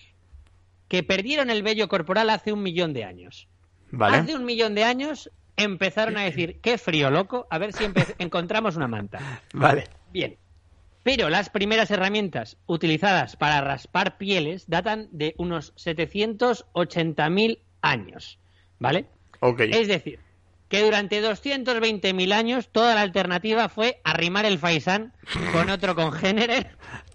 [0.87, 3.49] que perdieron el vello corporal hace un millón de años.
[3.91, 4.15] Vale.
[4.15, 7.83] Hace un millón de años empezaron a decir, qué frío, loco, a ver si
[8.17, 9.41] encontramos una manta.
[9.51, 9.89] Vale.
[10.13, 10.37] Bien.
[11.03, 18.39] Pero las primeras herramientas utilizadas para raspar pieles datan de unos 780.000 años,
[18.79, 19.07] ¿vale?
[19.39, 19.61] Ok.
[19.61, 20.19] Es decir,
[20.67, 25.13] que durante 220.000 años toda la alternativa fue arrimar el faisán
[25.51, 26.67] con otro congénere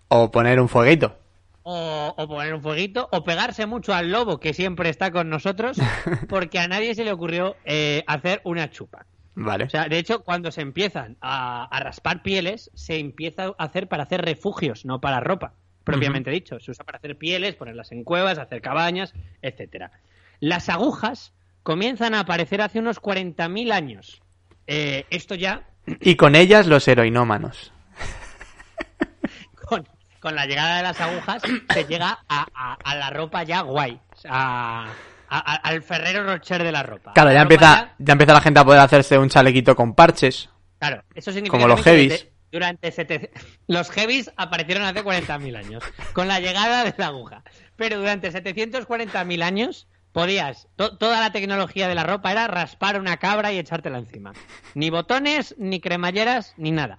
[0.09, 1.17] O poner un fueguito.
[1.63, 5.79] o, o poner un fueguito o pegarse mucho al lobo que siempre está con nosotros
[6.29, 9.07] porque a nadie se le ocurrió eh, hacer una chupa.
[9.39, 9.65] Vale.
[9.65, 13.87] O sea, de hecho, cuando se empiezan a, a raspar pieles, se empieza a hacer
[13.87, 15.53] para hacer refugios, no para ropa,
[15.85, 16.59] propiamente dicho.
[16.59, 19.93] Se usa para hacer pieles, ponerlas en cuevas, hacer cabañas, etcétera.
[20.41, 24.23] Las agujas comienzan a aparecer hace unos 40.000 años.
[24.67, 25.63] Eh, esto ya
[26.01, 27.73] Y con ellas los heroinómanos.
[29.69, 29.87] con,
[30.21, 34.01] con la llegada de las agujas se llega a, a- a la ropa ya guay.
[34.15, 34.87] Sea,
[35.29, 37.13] a- a- al Ferrero Rocher de la ropa.
[37.13, 40.49] Claro, La ya empieza, ya empieza la gente a poder hacerse un chalequito con parches.
[40.79, 42.33] Claro, eso significa Como los también que heavies.
[42.53, 43.31] Durante, durante sete-
[43.67, 47.43] los heavies aparecieron hace 40.000 años, con la llegada de la aguja.
[47.77, 53.17] Pero durante 740.000 años podías, to- toda la tecnología de la ropa era raspar una
[53.19, 54.33] cabra y echártela encima.
[54.75, 56.99] Ni botones, ni cremalleras, ni nada.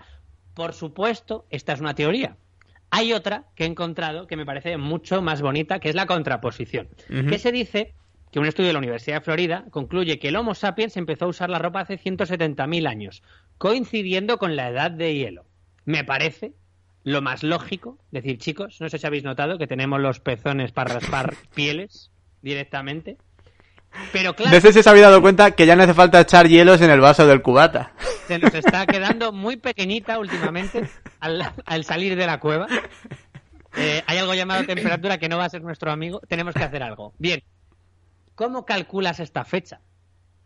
[0.54, 2.36] Por supuesto, esta es una teoría.
[2.90, 6.88] Hay otra que he encontrado que me parece mucho más bonita, que es la contraposición.
[7.10, 7.28] Ujú.
[7.30, 7.94] Que se dice
[8.32, 11.30] que un estudio de la Universidad de Florida concluye que el Homo sapiens empezó a
[11.30, 13.24] usar la ropa hace 170.000 años,
[13.58, 15.46] coincidiendo con la edad de hielo.
[15.86, 16.54] Me parece
[17.04, 20.96] lo más lógico decir, chicos, no sé si habéis notado que tenemos los pezones para
[20.96, 22.12] raspar pieles
[22.42, 23.18] directamente.
[24.12, 26.82] Pero claro, De ese se había dado cuenta que ya no hace falta echar hielos
[26.82, 27.94] en el vaso del cubata.
[28.28, 30.90] se nos está quedando muy pequeñita últimamente
[31.22, 32.68] al, al salir de la cueva.
[33.78, 36.20] Eh, hay algo llamado temperatura que no va a ser nuestro amigo.
[36.28, 37.13] Tenemos que hacer algo.
[37.18, 37.42] Bien,
[38.38, 39.82] ¿cómo calculas esta fecha?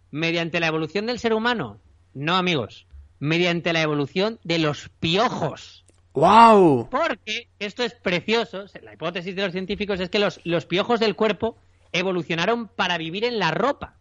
[0.10, 1.80] ¿Mediante la evolución del ser humano?
[2.14, 2.88] No, amigos.
[3.20, 5.86] Mediante la evolución de los piojos.
[6.14, 6.90] ¡Wow!
[6.90, 8.66] Porque esto es precioso.
[8.82, 11.58] La hipótesis de los científicos es que los, los piojos del cuerpo
[11.92, 13.98] evolucionaron para vivir en la ropa.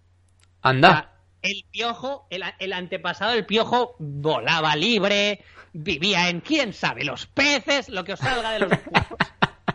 [0.62, 0.90] O Anda.
[0.90, 5.42] sea, el piojo, el, el antepasado del piojo volaba libre,
[5.73, 9.19] vivía en quién sabe, los peces, lo que os salga de los piojos.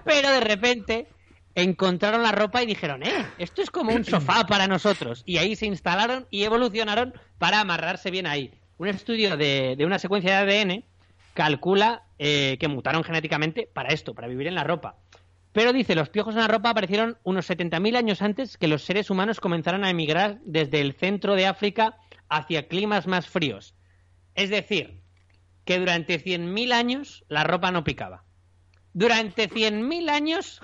[0.06, 1.08] Pero de repente
[1.56, 5.24] encontraron la ropa y dijeron, eh, esto es como un sofá para nosotros.
[5.26, 8.54] Y ahí se instalaron y evolucionaron para amarrarse bien ahí.
[8.78, 10.84] Un estudio de, de una secuencia de ADN
[11.34, 14.98] calcula eh, que mutaron genéticamente para esto, para vivir en la ropa.
[15.52, 19.10] Pero dice, los piojos en la ropa aparecieron unos 70.000 años antes que los seres
[19.10, 21.98] humanos comenzaron a emigrar desde el centro de África
[22.30, 23.74] hacia climas más fríos.
[24.34, 25.02] Es decir,
[25.64, 28.24] que durante 100.000 años la ropa no picaba.
[28.94, 30.62] Durante 100.000 años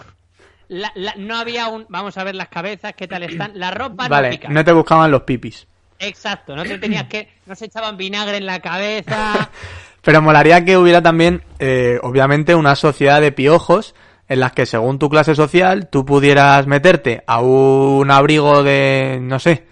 [0.71, 1.85] la- la- no había un...
[1.89, 3.51] Vamos a ver las cabezas, qué tal están.
[3.55, 4.47] La ropa no Vale, pica.
[4.49, 5.67] no te buscaban los pipis.
[5.99, 7.27] Exacto, no te tenías que...
[7.45, 9.49] No se echaban vinagre en la cabeza.
[10.01, 13.93] Pero molaría que hubiera también, eh, obviamente, una sociedad de piojos
[14.27, 19.37] en las que según tu clase social tú pudieras meterte a un abrigo de, no
[19.39, 19.67] sé,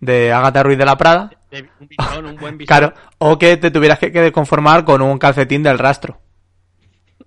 [0.00, 1.68] de Agatha Ruiz de la Prada, De
[2.18, 2.66] un un buen bisón.
[2.66, 6.20] claro, o que te tuvieras que, que conformar con un calcetín del rastro.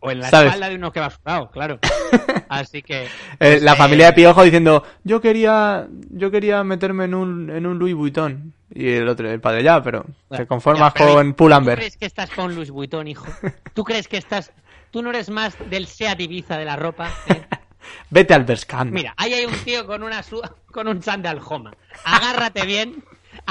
[0.01, 0.47] O en la ¿sabes?
[0.47, 1.79] espalda de unos que va sudado, claro.
[2.49, 3.03] Así que...
[3.03, 7.49] Eh, pues, la eh, familia de Piojo diciendo, yo quería, yo quería meterme en un,
[7.49, 8.53] en un Louis Vuitton.
[8.73, 11.63] Y el otro, el padre, ya, pero te conformas ya, pero, con ¿y Pull&Bear.
[11.63, 13.25] ¿Tú crees que estás con Louis Vuitton, hijo?
[13.73, 14.51] ¿Tú crees que estás...
[14.91, 17.11] Tú no eres más del Seat Ibiza de la ropa?
[17.27, 17.41] ¿eh?
[18.09, 18.91] Vete al Berskant.
[18.91, 20.41] Mira, ahí hay un tío con una su-
[20.71, 21.73] con un sandal Homa.
[22.03, 23.03] Agárrate bien,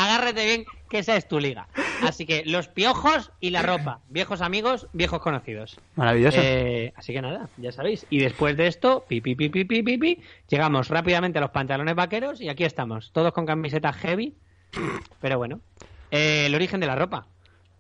[0.05, 1.69] agárrate bien, que esa es tu liga.
[2.03, 5.81] Así que los piojos y la ropa, viejos amigos, viejos conocidos.
[5.97, 6.39] Maravilloso.
[6.41, 8.07] Eh, así que nada, ya sabéis.
[8.09, 11.51] Y después de esto, pi, pi, pi, pi, pi, pi, pi, llegamos rápidamente a los
[11.51, 14.35] pantalones vaqueros y aquí estamos, todos con camisetas heavy.
[15.21, 15.61] Pero bueno,
[16.11, 17.27] Eh, el origen de la ropa.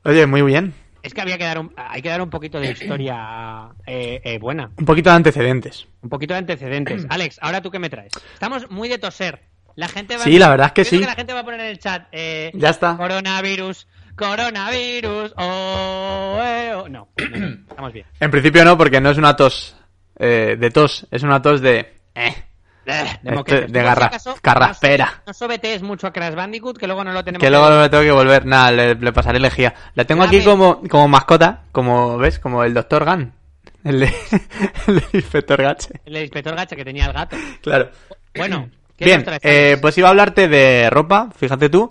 [0.04, 0.74] Oye, muy bien.
[1.02, 4.38] Es que había que dar un, hay que dar un poquito de historia eh, eh,
[4.38, 4.70] buena.
[4.76, 5.86] Un poquito de antecedentes.
[6.02, 7.06] Un poquito de antecedentes.
[7.08, 8.12] Alex, ahora tú qué me traes.
[8.34, 9.40] Estamos muy de toser.
[9.78, 11.06] La gente va Sí, la verdad es que Creo sí.
[11.06, 12.08] la gente va a poner en el chat.
[12.10, 12.96] eh, Ya está.
[12.96, 15.32] Coronavirus, coronavirus.
[15.36, 16.88] Oh, eh, oh.
[16.88, 18.06] No, no, no, estamos bien.
[18.18, 19.76] En principio no, porque no es una tos
[20.18, 21.94] eh, de tos, es una tos de...
[22.14, 22.34] eh.
[22.84, 24.10] De, Este, de garra-
[24.40, 25.22] carraspera.
[25.26, 27.44] No, sobetees mucho a Crash Bandicoot, que luego no lo tenemos.
[27.44, 28.46] Que luego me tengo que volver.
[28.46, 29.74] Nada, le, le pasaré lejía.
[29.94, 30.50] La tengo aquí Dame.
[30.50, 32.38] como, como mascota, como, ¿ves?
[32.38, 33.30] Como el Doctor Gun.
[33.84, 34.06] El, de,
[34.88, 36.00] el Inspector Gache.
[36.06, 37.36] El inspector Gacha que tenía el gato.
[37.60, 37.90] Claro.
[38.34, 41.90] Bueno, ¿qué Bien, eh, pues iba a hablarte de ropa, fíjate tú,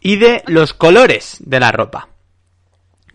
[0.00, 2.08] y de los colores de la ropa.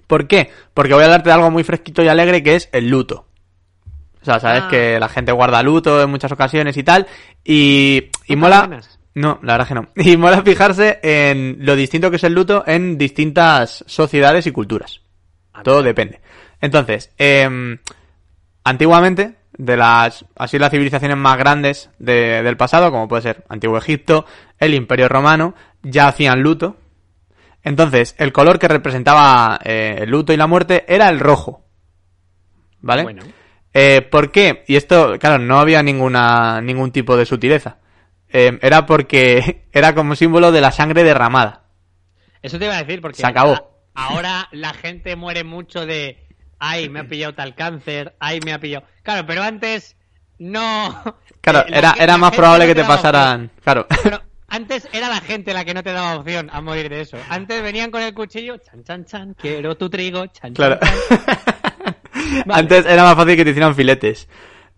[0.08, 0.52] ¿Por qué?
[0.74, 3.28] Porque voy a hablarte de algo muy fresquito y alegre que es el luto.
[4.22, 4.68] O sea, sabes Ah.
[4.70, 7.08] que la gente guarda luto en muchas ocasiones y tal,
[7.44, 8.82] y, y ¿No te mola...
[9.14, 9.88] No, la verdad que no.
[9.96, 15.02] Y mola fijarse en lo distinto que es el luto en distintas sociedades y culturas.
[15.54, 16.22] Ah, Todo depende.
[16.62, 17.78] Entonces, em,
[18.64, 23.78] antiguamente, de las así las civilizaciones más grandes de- del pasado, como puede ser Antiguo
[23.78, 24.26] Egipto,
[24.60, 25.54] el Imperio Romano,
[25.84, 26.78] ya hacían luto.
[27.64, 31.64] Entonces, el color que representaba eh, el luto y la muerte era el rojo.
[32.82, 33.04] ¿Vale?
[33.04, 33.24] Bueno.
[33.74, 34.64] Eh, ¿Por qué?
[34.68, 37.78] Y esto, claro, no había ninguna, ningún tipo de sutileza.
[38.30, 41.64] Eh, era porque era como símbolo de la sangre derramada.
[42.42, 43.78] Eso te iba a decir porque Se acabó.
[43.94, 46.28] ahora la gente muere mucho de
[46.62, 48.86] ay, me ha pillado tal cáncer, ay, me ha pillado.
[49.04, 49.98] Claro, pero antes
[50.40, 50.96] no.
[51.42, 53.50] Claro, Eh, era, era más probable que te pasaran.
[53.64, 53.88] Claro.
[54.04, 57.18] Pero antes era la gente la que no te daba opción a morir de eso.
[57.30, 60.78] Antes venían con el cuchillo, chan chan chan, quiero tu trigo, chan Claro.
[60.80, 60.92] chan.
[61.26, 61.96] chan.
[62.46, 62.60] Vale.
[62.62, 64.30] Antes era más fácil que te hicieran filetes.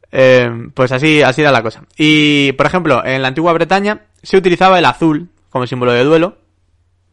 [0.09, 1.83] Eh, pues así, así era la cosa.
[1.97, 6.37] Y, por ejemplo, en la antigua Bretaña se utilizaba el azul como símbolo de duelo,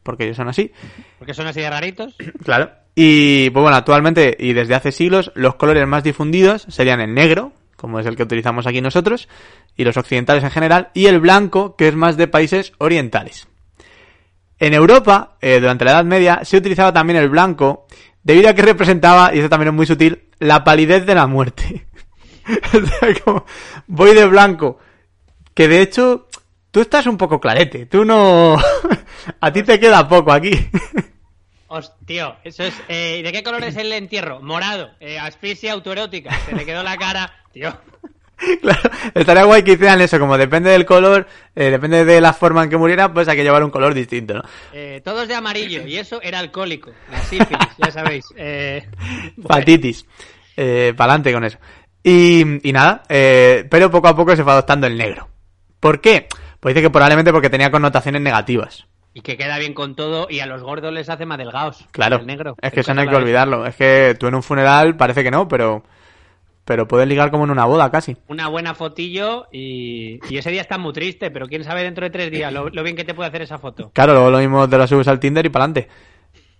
[0.04, 0.70] porque ellos son así.
[1.18, 2.14] Porque son así de raritos.
[2.44, 2.70] Claro.
[2.94, 7.52] Y, pues bueno, actualmente y desde hace siglos, los colores más difundidos serían el negro,
[7.76, 9.28] como es el que utilizamos aquí nosotros,
[9.76, 13.48] y los occidentales en general, y el blanco, que es más de países orientales.
[14.58, 17.86] En Europa, eh, durante la Edad Media, se utilizaba también el blanco,
[18.22, 21.86] debido a que representaba, y esto también es muy sutil, la palidez de la muerte.
[22.74, 23.46] o sea, como,
[23.86, 24.78] voy de blanco.
[25.54, 26.28] Que de hecho,
[26.70, 28.56] tú estás un poco clarete, tú no...
[29.40, 30.50] a ti te queda poco aquí.
[31.72, 32.74] Hostia, eso es.
[32.88, 34.40] Eh, ¿De qué color es el entierro?
[34.40, 34.90] Morado.
[34.98, 36.36] Eh, asfixia autoerótica.
[36.40, 37.32] Se le quedó la cara.
[37.52, 37.72] Tío.
[38.62, 42.64] Claro, estaría guay que hicieran eso, como depende del color, eh, depende de la forma
[42.64, 44.42] en que muriera, pues hay que llevar un color distinto, ¿no?
[44.72, 45.86] Eh, todos de amarillo.
[45.86, 46.90] Y eso era alcohólico.
[47.12, 48.24] La sífilis, ya sabéis.
[48.38, 48.88] Eh,
[49.46, 50.06] Patitis.
[50.56, 51.58] Eh, pa'lante con eso.
[52.02, 55.28] Y, y nada, eh, pero poco a poco se fue adoptando el negro.
[55.78, 56.26] ¿Por qué?
[56.60, 58.86] Pues dice que probablemente porque tenía connotaciones negativas.
[59.12, 61.84] Y que queda bien con todo y a los gordos les hace más delgados.
[61.90, 62.54] Claro, El negro.
[62.62, 63.66] es que eso no hay que olvidarlo.
[63.66, 65.82] Es que tú en un funeral parece que no, pero,
[66.64, 68.16] pero puedes ligar como en una boda casi.
[68.28, 72.10] Una buena fotillo y, y ese día está muy triste, pero quién sabe dentro de
[72.10, 73.90] tres días lo, lo bien que te puede hacer esa foto.
[73.94, 75.88] Claro, luego lo mismo te lo subes al Tinder y para adelante.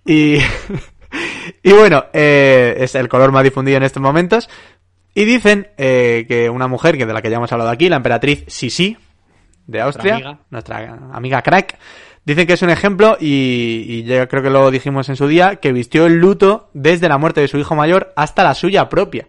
[0.05, 0.37] Y,
[1.63, 4.49] y bueno, eh, es el color más difundido en estos momentos.
[5.13, 7.97] Y dicen eh, que una mujer, que de la que ya hemos hablado aquí, la
[7.97, 8.97] emperatriz Sisi,
[9.67, 10.39] de Austria, amiga.
[10.49, 11.77] nuestra amiga crack,
[12.25, 15.57] dicen que es un ejemplo y, y ya creo que lo dijimos en su día,
[15.57, 19.27] que vistió el luto desde la muerte de su hijo mayor hasta la suya propia.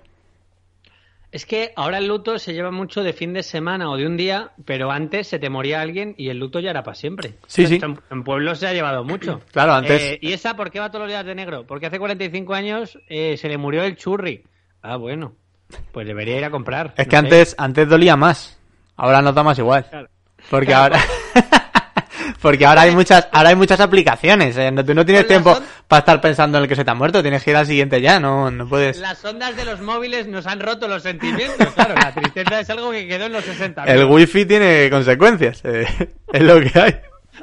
[1.30, 4.18] Es que ahora el luto se lleva mucho de fin de semana o de un
[4.18, 7.36] día, pero antes se te moría alguien y el luto ya era para siempre.
[7.46, 7.80] Sí, sí.
[7.82, 9.40] En, en pueblos se ha llevado mucho.
[9.52, 11.64] Claro, antes- Eh, ¿Y esa por qué va todos los días de negro?
[11.66, 14.44] Porque hace 45 años eh, se le murió el churri.
[14.82, 15.32] Ah, bueno.
[15.92, 16.92] Pues debería ir a comprar.
[16.98, 17.16] Es no que sé.
[17.16, 18.58] antes, antes dolía más.
[18.96, 19.86] Ahora nos da más igual.
[19.88, 20.08] Claro.
[20.50, 20.96] Porque Claro.
[20.96, 21.06] ahora.
[22.42, 24.56] Porque ahora hay muchas, ahora hay muchas aplicaciones.
[24.58, 25.56] eh, no- Tú no tienes tiempo
[25.88, 27.22] para estar pensando en el que se te ha muerto.
[27.22, 28.18] Tienes que ir al siguiente ya.
[28.20, 28.98] No, no puedes.
[28.98, 31.68] Las ondas de los móviles nos han roto los sentimientos.
[31.74, 33.84] Claro, la tristeza es algo que quedó en los 60.
[33.84, 35.60] El wifi tiene consecuencias.
[35.64, 35.86] eh,
[36.32, 36.96] es lo que hay.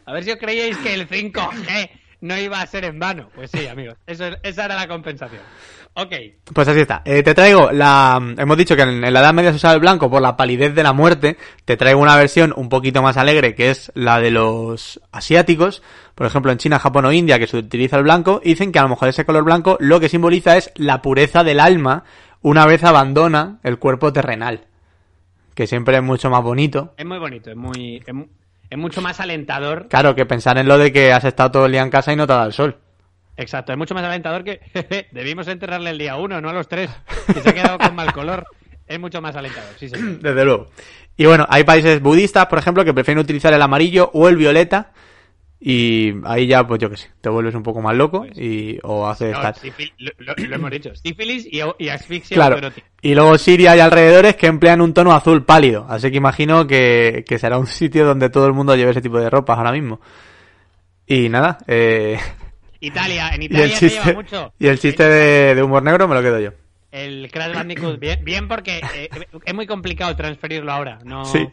[0.06, 1.90] A ver si os creíais que el 5G
[2.22, 3.30] no iba a ser en vano.
[3.34, 3.96] Pues sí, amigos.
[4.06, 5.42] Eso, esa era la compensación.
[6.02, 6.14] Ok.
[6.54, 7.02] Pues así está.
[7.04, 8.22] Eh, te traigo la.
[8.38, 10.74] Hemos dicho que en, en la Edad Media se usaba el blanco por la palidez
[10.74, 11.38] de la muerte.
[11.66, 15.84] Te traigo una versión un poquito más alegre que es la de los asiáticos.
[16.16, 18.40] Por ejemplo, en China, Japón o India, que se utiliza el blanco.
[18.44, 21.60] Dicen que a lo mejor ese color blanco lo que simboliza es la pureza del
[21.60, 22.06] alma
[22.42, 24.68] una vez abandona el cuerpo terrenal.
[25.54, 26.94] Que siempre es mucho más bonito.
[26.96, 27.98] Es muy bonito, es muy.
[27.98, 28.16] Es,
[28.70, 29.88] es mucho más alentador.
[29.90, 32.16] Claro, que pensar en lo de que has estado todo el día en casa y
[32.16, 32.78] no te ha dado el sol.
[33.42, 34.60] Exacto, es mucho más alentador que.
[35.12, 36.90] Debimos enterrarle el día uno, no a los tres.
[37.28, 38.46] Que se ha quedado con mal color.
[38.86, 40.20] Es mucho más alentador, sí, señor.
[40.22, 40.68] Desde luego.
[41.16, 44.92] Y bueno, hay países budistas, por ejemplo, que prefieren utilizar el amarillo o el violeta.
[45.62, 48.80] Y ahí ya, pues yo qué sé, te vuelves un poco más loco Pues- y
[48.84, 49.56] o haces No, tal.
[49.98, 50.96] lo, lo- lo hemos dicho.
[50.96, 52.72] Sífilis y, y asfixia Claro.
[53.02, 55.86] Y luego Siria y alrededores que emplean un tono azul pálido.
[55.90, 59.20] Así que imagino que, que será un sitio donde todo el mundo lleve ese tipo
[59.20, 60.00] de ropas ahora mismo.
[61.06, 62.18] Y nada, eh,
[62.80, 64.54] Italia, en Italia se lleva mucho.
[64.60, 66.52] y el chiste de, de humor negro me lo quedo yo.
[66.92, 69.10] El Crash Bandicoot, bien, bien porque eh,
[69.46, 70.98] es muy complicado transferirlo ahora.
[71.04, 71.24] No...
[71.26, 71.48] Sí.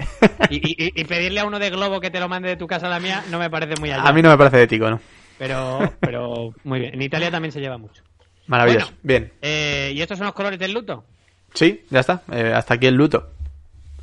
[0.49, 2.87] Y, y- y pedirle a uno de Globo que te lo mande de tu casa
[2.87, 4.09] a la mía no me parece muy allá.
[4.09, 4.99] A mí no me parece ético, ¿no?
[5.39, 6.95] Pero, pero muy bien.
[6.95, 8.03] En Italia también se lleva mucho.
[8.47, 8.87] Maravilloso.
[8.87, 8.99] Bueno.
[9.03, 9.33] Bien.
[9.43, 11.05] Eh, ¿Y estos son los colores del luto?
[11.53, 12.23] Sí, ya está.
[12.33, 13.29] Eh, hasta aquí el luto.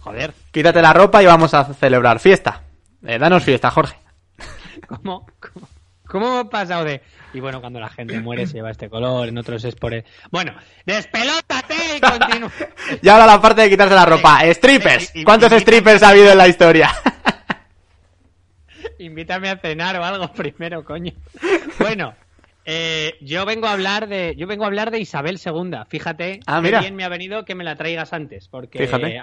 [0.01, 2.61] Joder, Quítate la ropa y vamos a celebrar fiesta.
[3.07, 3.95] Eh, danos fiesta, Jorge.
[4.88, 5.67] ¿cómo, cómo,
[6.07, 7.01] cómo hemos pasado de...
[7.33, 9.93] Y bueno, cuando la gente muere se lleva este color, en otros es por...
[9.93, 10.53] el- Bueno,
[10.85, 12.51] despelótate y continúa.
[13.01, 14.41] Y ahora la parte de quitarse la ropa.
[14.53, 15.13] Strippers.
[15.25, 16.91] ¿Cuántos strippers ha habido en la historia?
[18.99, 21.13] Invítame a cenar o algo primero, coño.
[21.79, 22.13] Bueno,
[22.65, 25.71] eh, yo vengo a hablar de yo vengo a hablar de Isabel II.
[25.89, 26.79] Fíjate, Ah, mira.
[26.79, 29.19] bien me ha venido que me la traigas antes, porque Fíjate.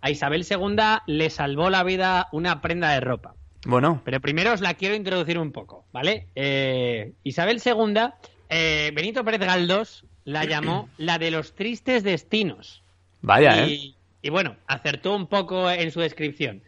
[0.00, 0.76] a Isabel II
[1.06, 3.34] le salvó la vida una prenda de ropa.
[3.66, 6.28] Bueno, Pero primero os la quiero introducir un poco, ¿vale?
[6.34, 7.94] Eh, Isabel II,
[8.48, 12.82] eh, Benito Pérez Galdós la llamó la de los tristes destinos.
[13.20, 13.70] vaya, ¿eh?
[13.70, 16.62] Y, y bueno, acertó un poco en su descripción.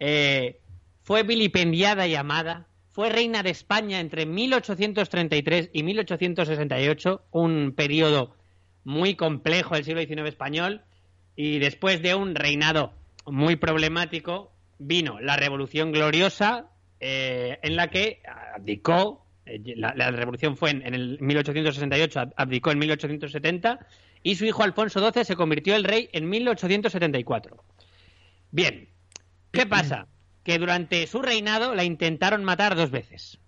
[0.00, 0.60] Eh,
[1.02, 2.66] fue vilipendiada y amada.
[2.92, 8.36] Fue reina de España entre 1833 y 1868, un periodo
[8.84, 10.82] muy complejo del siglo XIX español.
[11.36, 12.92] Y después de un reinado
[13.26, 16.66] muy problemático, vino la Revolución Gloriosa,
[17.00, 18.22] eh, en la que
[18.56, 19.26] abdicó.
[19.46, 23.78] eh, La, la revolución fue en, en el 1868, ab- abdicó en 1870
[24.22, 27.62] y su hijo Alfonso XII se convirtió el rey en 1874.
[28.50, 28.88] Bien,
[29.52, 30.06] ¿qué pasa?
[30.42, 33.38] Que durante su reinado la intentaron matar dos veces.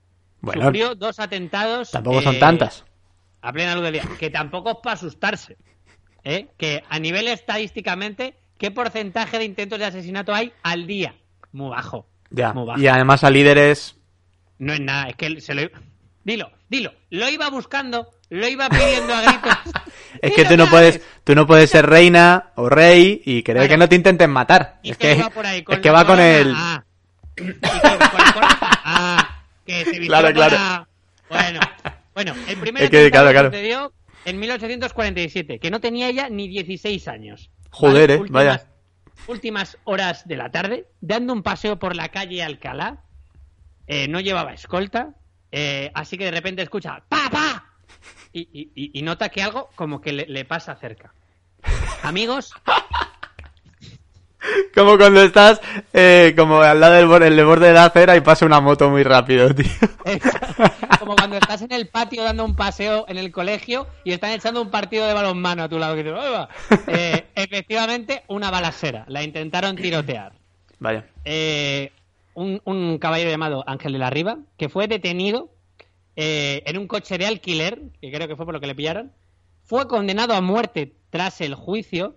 [0.40, 1.90] Bueno, Sufrió dos atentados.
[1.90, 2.84] tampoco son eh, tantas.
[3.40, 4.04] A plena luz del día.
[4.18, 5.56] Que tampoco es para asustarse.
[6.58, 11.14] Que a nivel estadísticamente, ¿qué porcentaje de intentos de asesinato hay al día?
[11.52, 12.06] Muy bajo.
[12.30, 12.52] Ya.
[12.52, 12.80] Muy bajo.
[12.80, 13.96] Y además a líderes.
[14.58, 15.62] No es nada, es que él se lo...
[16.24, 16.92] Dilo, dilo.
[17.10, 19.74] Lo iba buscando, lo iba pidiendo a gritos.
[20.22, 23.68] Es que tú no ¿qué puedes, tú no puedes ser reina o rey y querer
[23.68, 24.80] que no te intenten matar.
[24.82, 25.62] ¿Y Es que, va por ahí?
[25.68, 26.54] es que va con el.
[26.56, 26.84] Ah.
[27.36, 27.58] ¿Y qué?
[27.60, 28.58] ¿Con la corona?
[28.60, 30.86] Ah, que se vistió Claro, claro.
[31.28, 31.60] Bueno,
[32.14, 33.50] bueno, el primer Es que, claro, claro.
[33.50, 33.92] sucedió
[34.24, 37.50] en 1847, que no tenía ella ni 16 años.
[37.70, 38.66] Joder, eh, Últimas- vaya.
[39.28, 43.02] Últimas horas de la tarde, dando un paseo por la calle Alcalá,
[43.86, 45.14] eh, no llevaba escolta,
[45.50, 47.64] eh, así que de repente escucha ¡Pa, pa!
[48.32, 51.12] Y, y- y- y nota que algo como que le, le pasa cerca.
[52.02, 52.52] Amigos,
[54.74, 55.60] Como cuando estás
[55.92, 58.90] eh, como al lado del borde, el borde de la acera y pasa una moto
[58.90, 59.66] muy rápido, tío.
[60.98, 64.60] Como cuando estás en el patio dando un paseo en el colegio y están echando
[64.62, 65.94] un partido de balonmano a tu lado.
[65.94, 66.48] Que dices, "Ahí va".
[66.88, 69.04] Eh, efectivamente, una balacera.
[69.08, 70.32] La intentaron tirotear.
[70.78, 71.06] Vaya.
[71.24, 71.92] Eh,
[72.34, 75.48] un, un caballero llamado Ángel de la Riva, que fue detenido
[76.16, 79.12] eh, en un coche de alquiler, que creo que fue por lo que le pillaron,
[79.64, 82.16] fue condenado a muerte tras el juicio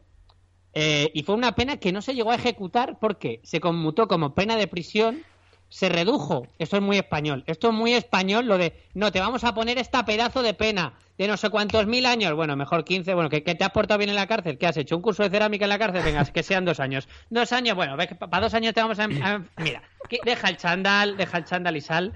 [0.73, 4.33] eh, y fue una pena que no se llegó a ejecutar porque se conmutó como
[4.35, 5.23] pena de prisión,
[5.69, 6.47] se redujo.
[6.57, 7.43] Esto es muy español.
[7.45, 10.93] Esto es muy español lo de, no, te vamos a poner esta pedazo de pena
[11.17, 12.33] de no sé cuántos mil años.
[12.33, 13.13] Bueno, mejor 15.
[13.13, 14.57] Bueno, que, que te has portado bien en la cárcel.
[14.57, 14.95] ¿Qué has hecho?
[14.95, 16.01] ¿Un curso de cerámica en la cárcel?
[16.03, 17.07] Venga, que sean dos años.
[17.29, 19.07] Dos años, bueno, para dos años te vamos a...
[19.07, 22.13] mira, que- deja el chandal, deja el chandal y sal.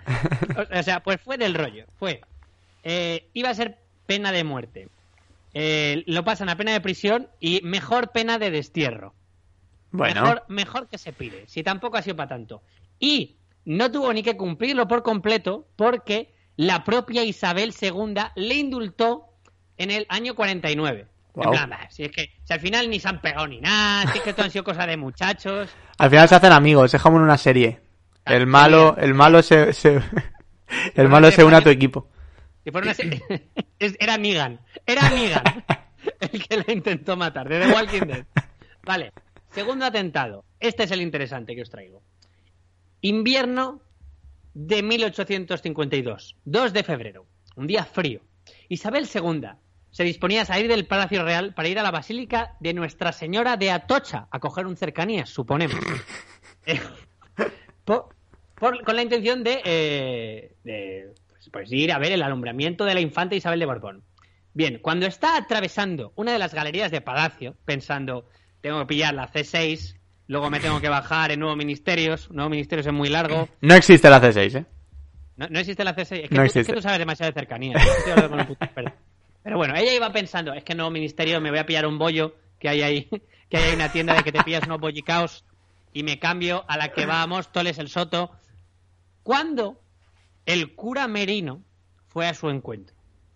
[0.57, 1.85] O, o sea, pues fue del rollo.
[1.99, 2.21] Fue.
[2.83, 3.77] eh, iba a ser
[4.07, 4.87] pena de muerte.
[5.53, 9.13] Eh, lo pasan a pena de prisión y mejor pena de destierro.
[9.91, 12.63] Bueno, Mejor, mejor que se pide, si tampoco ha sido para tanto.
[12.99, 19.25] Y no tuvo ni que cumplirlo por completo porque la propia Isabel II le indultó
[19.77, 21.07] en el año 49.
[21.33, 21.51] Guau.
[21.51, 24.11] En plan, bah, si es que si al final ni se han pegado ni nada,
[24.11, 25.69] si es que esto han sido cosas de muchachos.
[25.97, 27.79] al final se hacen amigos, es como en una serie.
[28.25, 30.01] Ah, El malo, el malo se, se-
[30.95, 32.07] el malo se une a tu equipo.
[32.65, 33.21] Y por una se-
[33.79, 35.43] es- era Negan, era Negan
[36.19, 38.25] el que le intentó matar, de The Walking Dead.
[38.83, 39.11] Vale,
[39.51, 40.45] segundo atentado.
[40.59, 42.01] Este es el interesante que os traigo.
[43.01, 43.81] Invierno
[44.53, 48.21] de 1852, 2 de febrero, un día frío.
[48.69, 49.47] Isabel II
[49.91, 53.57] se disponía a salir del Palacio Real para ir a la Basílica de Nuestra Señora
[53.57, 55.79] de Atocha a coger un cercanías, suponemos.
[56.65, 56.79] Eh,
[57.83, 58.07] por-
[58.55, 61.13] por- con la intención de, eh, de,
[61.51, 64.03] pues, pues, ir a ver el alumbramiento de la infanta Isabel de Borbón.
[64.53, 68.27] Bien, cuando está atravesando una de las galerías de Palacio, pensando,
[68.61, 72.85] tengo que pillar la C6, luego me tengo que bajar en Nuevo Ministerios, Nuevo Ministerios
[72.85, 74.65] es muy largo, No existe la C6, ¿eh?
[75.37, 77.39] no, no existe la C6, es que, No tú, es que tú sabes demasiado de
[77.39, 77.77] cercanía.
[79.43, 82.35] Pero bueno, ella iba pensando, es que Nuevo Ministerio me voy a pillar un bollo,
[82.59, 83.09] que hay ahí,
[83.49, 85.43] que hay ahí una tienda de que te pillas unos bollicaos
[85.91, 88.31] y me cambio a la que va a Móstoles, el Soto,
[89.23, 89.82] cuando
[90.45, 91.61] el cura Merino
[92.07, 92.95] fue a su encuentro,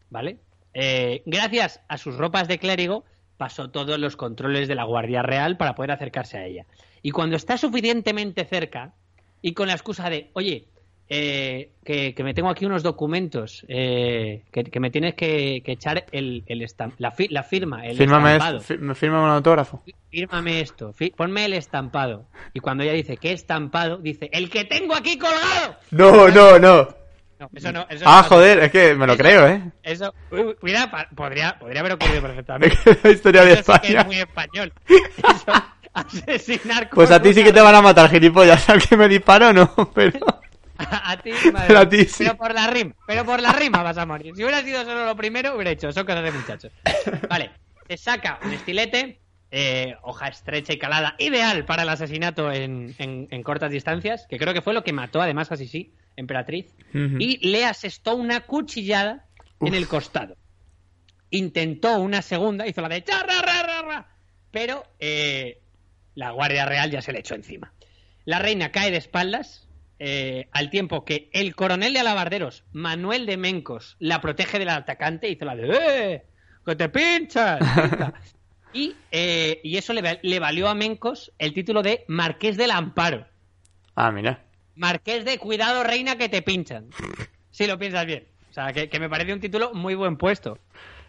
[0.10, 0.40] ¿vale?
[0.74, 3.04] Eh, gracias a sus ropas de clérigo,
[3.38, 6.66] pasó todos los controles de la Guardia Real para poder acercarse a ella.
[7.02, 8.94] Y cuando está suficientemente cerca,
[9.42, 10.68] y con la excusa de, oye,
[11.10, 15.72] eh, que, que me tengo aquí unos documentos, eh, que, que me tienes que, que
[15.74, 16.66] echar el, el
[16.98, 18.60] la, fi- la firma, el Fírmame, estampado.
[18.62, 19.84] fí- fírmame un autógrafo.
[20.10, 22.26] Fírmame esto, ponme el estampado.
[22.54, 23.98] Y cuando ella dice, ¿qué estampado?
[23.98, 25.78] Dice, ¡el que tengo aquí colgado!
[25.92, 26.88] No, no, no.
[27.40, 27.86] No, eso no.
[27.88, 29.62] Eso Ah, no- joder, es que me lo Eso- creo, ¿eh?
[29.84, 30.14] Eso,
[30.92, 32.76] pa- podría, podría haber ocurrido perfectamente.
[32.86, 34.02] Es la historia de Eso sí que España.
[34.02, 34.74] es muy español.
[34.88, 35.52] Eso,
[35.94, 38.68] asesinar Pues a ti sí que te van a matar, gilipollas.
[38.70, 39.70] ¿A que me disparo no?
[39.94, 40.20] Pero...
[41.04, 41.32] A, ti,
[41.68, 42.16] Pero a ti sí.
[42.24, 44.36] Pero por la rima, pero por la rima vas a morir.
[44.36, 46.72] Si hubiera sido solo lo primero, hubiera hecho, son cosas de muchachos.
[47.30, 47.52] Vale,
[47.88, 49.20] se saca un estilete,
[49.52, 54.38] eh, hoja estrecha y calada, ideal para el asesinato en, en- en cortas distancias, que
[54.38, 59.26] creo que fue lo que mató además a Sisi, emperatriz, y le asestó una cuchillada
[59.62, 60.36] en el costado.
[61.30, 64.08] Intentó una segunda, hizo la de charra, ra, ra, ra,
[64.52, 65.60] pero eh,
[66.16, 67.74] la Guardia Real ya se le echó encima.
[68.24, 69.67] La reina cae de espaldas,
[70.00, 75.30] eh, al tiempo que el coronel de alabarderos, Manuel de Mencos, la protege del atacante,
[75.30, 75.70] hizo la de
[76.14, 76.24] ¡Eh!
[76.66, 77.60] ¡Que te pinchas!
[78.74, 83.26] y, eh, y eso le, le valió a Mencos el título de Marqués del Amparo.
[83.96, 84.44] Ah, mira.
[84.76, 86.90] Marqués de Cuidado, reina, que te pinchan.
[87.50, 88.28] Si lo piensas bien.
[88.52, 90.60] O sea, que, que me parece un título muy buen puesto.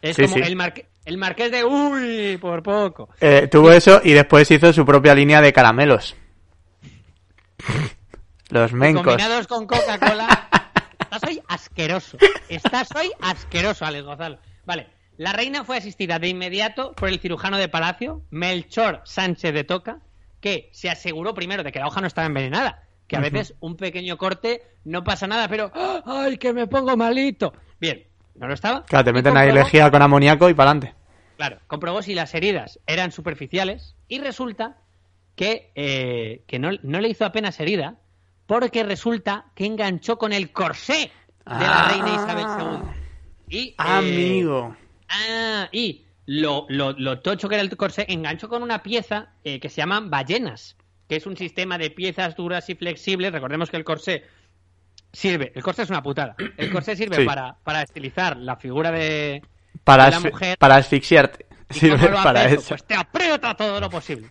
[0.01, 0.43] Es Sí, como sí.
[0.43, 3.11] El, marque- el Marqués de Uy, por poco.
[3.21, 6.17] Eh, tuvo eso y después hizo su propia línea de caramelos.
[8.49, 9.05] Los mencos.
[9.05, 10.49] Combinados con Coca-Cola.
[10.99, 12.19] Estás hoy asqueroso.
[12.49, 14.39] Estás hoy asqueroso, Alex Gonzalo.
[14.65, 14.87] Vale.
[15.19, 19.99] La reina fue asistida de inmediato por el cirujano de palacio, Melchor Sánchez de Toca,
[20.41, 22.85] que se aseguró primero de que la hoja no estaba envenenada.
[23.07, 26.03] Que a veces un pequeño corte no pasa nada, pero ¡ah!
[26.05, 27.53] ¡ay, que me pongo malito!
[27.81, 28.85] Bien, no lo estaba.
[28.85, 30.95] Claro, te meten ahí lejía con amoníaco y para adelante.
[31.37, 34.77] Claro, comprobó si las heridas eran superficiales y resulta
[35.37, 37.97] que, eh, que no, no le hizo apenas herida
[38.49, 41.13] porque resulta que enganchó con el corsé
[41.47, 41.89] de la Ah.
[41.91, 43.57] reina Isabel II.
[43.57, 44.77] Y, eh, Amigo.
[45.09, 49.61] Ah, y lo, lo, lo tocho que era el corsé enganchó con una pieza eh,
[49.61, 50.77] que se llaman ballenas,
[51.09, 53.33] que es un sistema de piezas duras y flexibles.
[53.33, 54.25] Recordemos que el corsé
[55.13, 56.35] sirve, el corsé es una putada.
[56.57, 57.25] El corsé sirve Sí.
[57.25, 59.43] para, para estilizar la figura de,
[59.85, 60.59] Para, de la mujer.
[60.59, 61.47] para asfixiarte.
[61.71, 62.69] ¿Y Sirve para eso.
[62.71, 64.31] Pues te aprieta todo lo posible.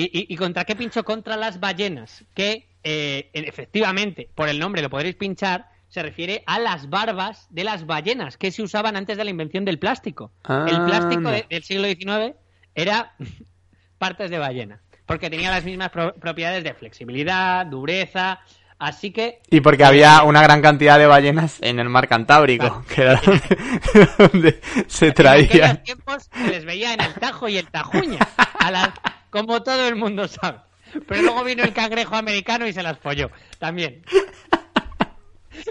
[0.00, 1.02] ¿Y, y, y contra qué pincho?
[1.04, 6.44] Contra las ballenas, que eh, en- efectivamente, por el nombre lo podréis pinchar, se refiere
[6.46, 10.30] a las barbas de las ballenas que se usaban antes de la invención del plástico.
[10.48, 11.32] El plástico Anda.
[11.32, 12.36] de- del siglo XIX
[12.76, 13.14] era
[13.98, 18.38] partes de ballena, porque tenía las mismas pro- propiedades de flexibilidad, dureza,
[18.78, 23.02] así que Y porque había una gran cantidad de ballenas en el mar Cantábrico, que
[23.02, 23.42] era donde,
[24.30, 25.46] donde se En traían.
[25.48, 28.20] aquellos tiempos se les veía en el Tajo y el Tajuña,
[28.60, 28.90] a las-
[29.30, 30.58] como todo el mundo sabe.
[31.06, 34.02] Pero luego vino el cangrejo americano y se las folló, también.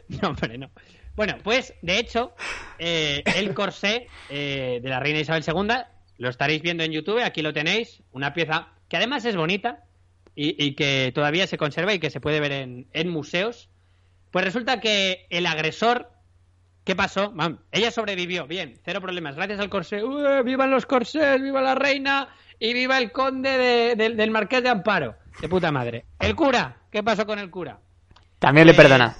[0.09, 0.69] No, hombre, no.
[1.15, 2.33] Bueno, pues, de hecho,
[2.77, 5.75] eh, el corsé eh, de la reina Isabel II,
[6.17, 9.85] lo estaréis viendo en YouTube, aquí lo tenéis, una pieza que además es bonita
[10.35, 13.69] y, y que todavía se conserva y que se puede ver en, en museos.
[14.31, 16.11] Pues resulta que el agresor
[16.87, 17.33] ¿Qué pasó?
[17.33, 19.35] Mam, ella sobrevivió, bien, cero problemas.
[19.35, 20.01] Gracias al corsé.
[20.01, 21.41] ¡Ué, ¡Vivan los corsés!
[21.41, 22.29] ¡Viva la reina!
[22.59, 25.15] Y viva el conde de- de- del marqués de Amparo.
[25.41, 26.05] De puta madre.
[26.17, 26.77] El cura.
[26.89, 27.77] ¿Qué pasó con el cura?
[28.39, 29.17] También le Pues- perdona.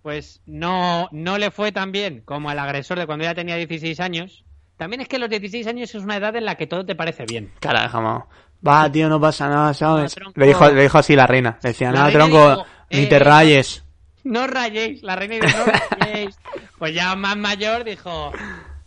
[0.00, 4.00] Pues no, no le fue tan bien como al agresor de cuando ella tenía 16
[4.00, 4.46] años.
[4.78, 7.26] También es que los 16 años es una edad en la que todo te parece
[7.26, 7.52] bien.
[7.60, 8.26] Cara, como,
[8.66, 10.16] va, tío, no pasa nada, ¿sabes?
[10.18, 10.32] No.
[10.34, 11.58] Le dijo, le dijo así la reina.
[11.62, 13.81] Le decía, nada, tronco, dijo, ni eh, te rayes.
[14.24, 16.38] No rayéis, la reina dice no rayéis.
[16.78, 18.32] Pues ya más mayor dijo,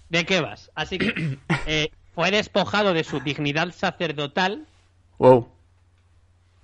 [0.09, 0.71] ¿de qué vas?
[0.75, 4.65] Así que eh, fue despojado de su dignidad sacerdotal,
[5.17, 5.47] Wow.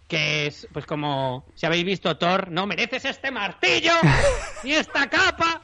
[0.07, 3.93] que es pues como si habéis visto Thor, no mereces este martillo
[4.63, 5.61] ni esta capa.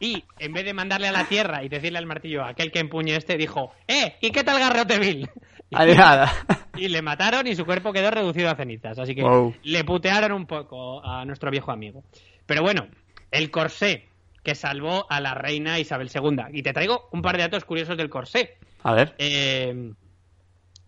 [0.00, 2.78] Y en vez de mandarle a la tierra y decirle al martillo a aquel que
[2.78, 4.16] empuñe este, dijo, ¡eh!
[4.20, 5.26] ¿Y qué tal Garroteville?
[5.26, 5.32] Ahí
[6.76, 8.98] Y le mataron y su cuerpo quedó reducido a cenizas.
[8.98, 9.54] Así que Wow.
[9.64, 12.04] le putearon un poco a nuestro viejo amigo.
[12.46, 12.86] Pero bueno,
[13.30, 14.06] el corsé
[14.44, 16.44] que salvó a la reina Isabel II.
[16.52, 18.56] Y te traigo un par de datos curiosos del corsé.
[18.82, 19.14] A ver.
[19.18, 19.92] Eh,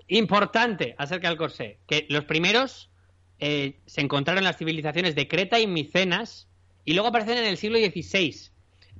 [0.08, 2.90] importante acerca del corsé, que los primeros
[3.38, 6.48] eh, se encontraron en las civilizaciones de Creta y Micenas
[6.84, 8.50] y luego aparecen en el siglo XVI,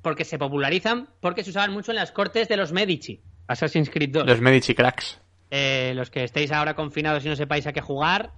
[0.03, 3.21] porque se popularizan porque se usaban mucho en las cortes de los Medici.
[3.49, 4.27] Assassin's Creed 2.
[4.27, 5.21] Los Medici cracks.
[5.51, 8.33] Eh, los que estéis ahora confinados y no sepáis a qué jugar,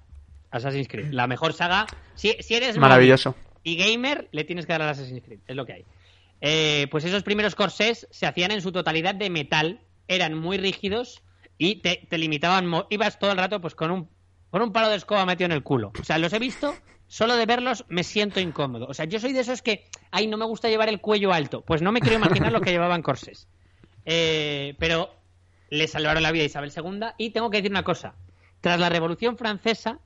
[0.51, 1.13] Assassin's Creed.
[1.13, 1.87] La mejor saga.
[2.15, 3.35] Si, si eres Maravilloso.
[3.63, 5.41] y gamer, le tienes que dar al Assassin's Creed.
[5.47, 5.85] Es lo que hay.
[6.41, 11.23] Eh, pues esos primeros corsés se hacían en su totalidad de metal, eran muy rígidos
[11.59, 12.71] y te, te limitaban.
[12.91, 14.09] Ibas todo el rato pues con un,
[14.51, 15.93] con un palo de escoba metido en el culo.
[16.01, 16.75] O sea, los he visto,
[17.07, 18.87] solo de verlos me siento incómodo.
[18.87, 21.61] O sea, yo soy de esos que, ay, no me gusta llevar el cuello alto.
[21.63, 23.47] Pues no me quiero imaginar lo que llevaban corsés.
[24.05, 25.15] Eh, pero
[25.73, 28.15] le salvaron la vida a Isabel II y tengo que decir una cosa.
[28.61, 30.01] Tras la Revolución Francesa,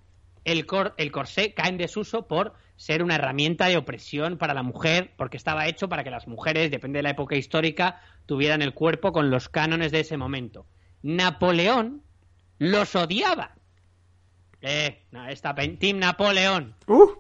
[0.45, 4.63] el, cor- el corsé cae en desuso por ser una herramienta de opresión para la
[4.63, 8.75] mujer, porque estaba hecho para que las mujeres, depende de la época histórica, tuvieran el
[8.75, 10.67] cuerpo con los cánones de ese momento.
[11.03, 12.03] Napoleón
[12.59, 13.57] los odiaba.
[14.61, 16.77] Eh, no, esta Team Napoleón.
[16.87, 17.11] Uh.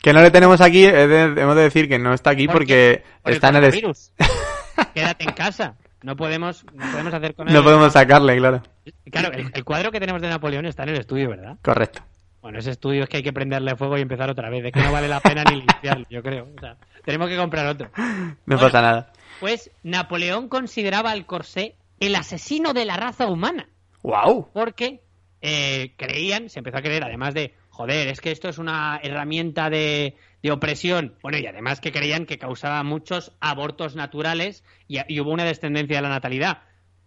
[0.00, 3.48] Que no le tenemos aquí, hemos de decir que no está aquí porque Por está
[3.48, 3.72] en el...
[4.94, 5.76] Quédate en casa.
[6.02, 7.54] No podemos, no podemos hacer con él.
[7.54, 8.62] No podemos sacarle, claro.
[9.10, 11.56] Claro, el, el cuadro que tenemos de Napoleón está en el estudio, ¿verdad?
[11.62, 12.02] Correcto.
[12.40, 14.64] Bueno, ese estudio es que hay que prenderle fuego y empezar otra vez.
[14.64, 16.48] Es que no vale la pena ni limpiarlo, yo creo.
[16.56, 17.90] O sea, tenemos que comprar otro.
[17.96, 18.60] No Bueno.
[18.62, 19.12] pasa nada.
[19.40, 23.68] Pues Napoleón consideraba al corsé el asesino de la raza humana.
[24.02, 24.50] ¡Wow!
[24.52, 25.00] Porque
[25.42, 29.68] eh, creían, se empezó a creer, además de, joder, es que esto es una herramienta
[29.68, 31.14] de, de opresión.
[31.22, 35.96] Bueno, y además que creían que causaba muchos abortos naturales y, y hubo una descendencia
[35.96, 36.58] de la natalidad.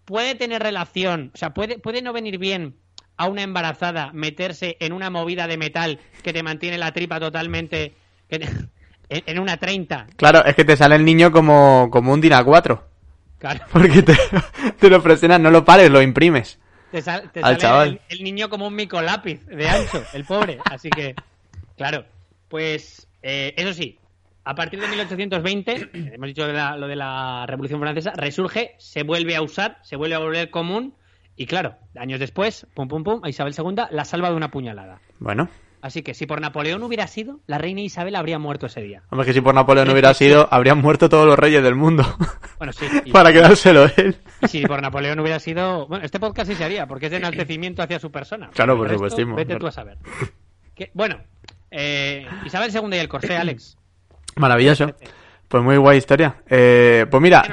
[0.05, 2.75] Puede tener relación, o sea, puede, puede no venir bien
[3.17, 7.93] a una embarazada meterse en una movida de metal que te mantiene la tripa totalmente
[9.09, 10.07] en, una 30.
[10.15, 12.87] Claro, es que te sale el niño como, como un Dina 4.
[13.37, 13.59] Claro.
[13.71, 14.15] Porque te,
[14.79, 16.59] te lo presionas, no lo pares, lo imprimes.
[16.91, 18.01] Te, sal- te Al sale chaval.
[18.09, 20.57] El, el niño como un mico lápiz de ancho, el pobre.
[20.65, 21.15] Así que,
[21.77, 22.05] claro,
[22.49, 23.97] pues eh, eso sí,
[24.43, 29.03] a partir de 1820, hemos dicho de la- lo de la Revolución Francesa, resurge, se
[29.03, 30.93] vuelve a usar, se vuelve a volver común
[31.35, 35.01] y claro, años después, pum pum pum, a Isabel II la salva de una puñalada.
[35.19, 35.49] Bueno,
[35.83, 39.01] Así que si por Napoleón hubiera sido, la reina Isabel habría muerto ese día.
[39.09, 42.03] hombre, que si por Napoleón hubiera sido, habrían muerto todos los reyes del mundo.
[42.59, 42.85] Bueno, sí.
[43.05, 44.15] y- Para quedárselo él.
[44.43, 45.87] Y si por Napoleón hubiera sido.
[45.87, 48.51] Bueno, este podcast sí se haría, porque es de enaltecimiento hacia su persona.
[48.53, 49.35] Claro, por supuestísimo.
[49.35, 49.97] Vete tú a saber.
[50.75, 51.17] Que- bueno,
[51.71, 53.77] eh, Isabel II y el corsé, Alex.
[54.35, 54.93] Maravilloso.
[55.47, 56.35] Pues muy guay historia.
[56.47, 57.43] Eh, pues ¿Qué mira,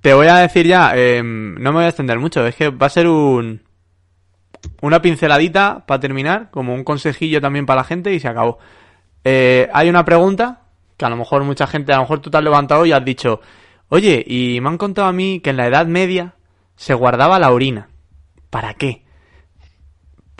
[0.00, 2.86] te voy a decir ya, eh, no me voy a extender mucho, es que va
[2.86, 3.62] a ser un
[4.82, 8.58] una pinceladita para terminar, como un consejillo también para la gente y se acabó.
[9.24, 10.62] Eh, hay una pregunta
[10.96, 13.04] que a lo mejor mucha gente, a lo mejor tú te has levantado y has
[13.04, 13.40] dicho,
[13.88, 16.34] oye, y me han contado a mí que en la Edad Media
[16.76, 17.88] se guardaba la orina.
[18.50, 19.04] ¿Para qué?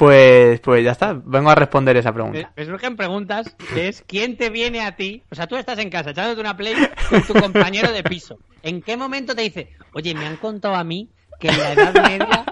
[0.00, 2.50] Pues, pues ya está, vengo a responder esa pregunta.
[2.56, 5.22] me surgen preguntas que es ¿quién te viene a ti?
[5.30, 6.74] O sea, tú estás en casa echándote una play
[7.10, 8.38] con tu compañero de piso.
[8.62, 11.92] ¿En qué momento te dice, oye, me han contado a mí que en la Edad
[12.02, 12.46] Media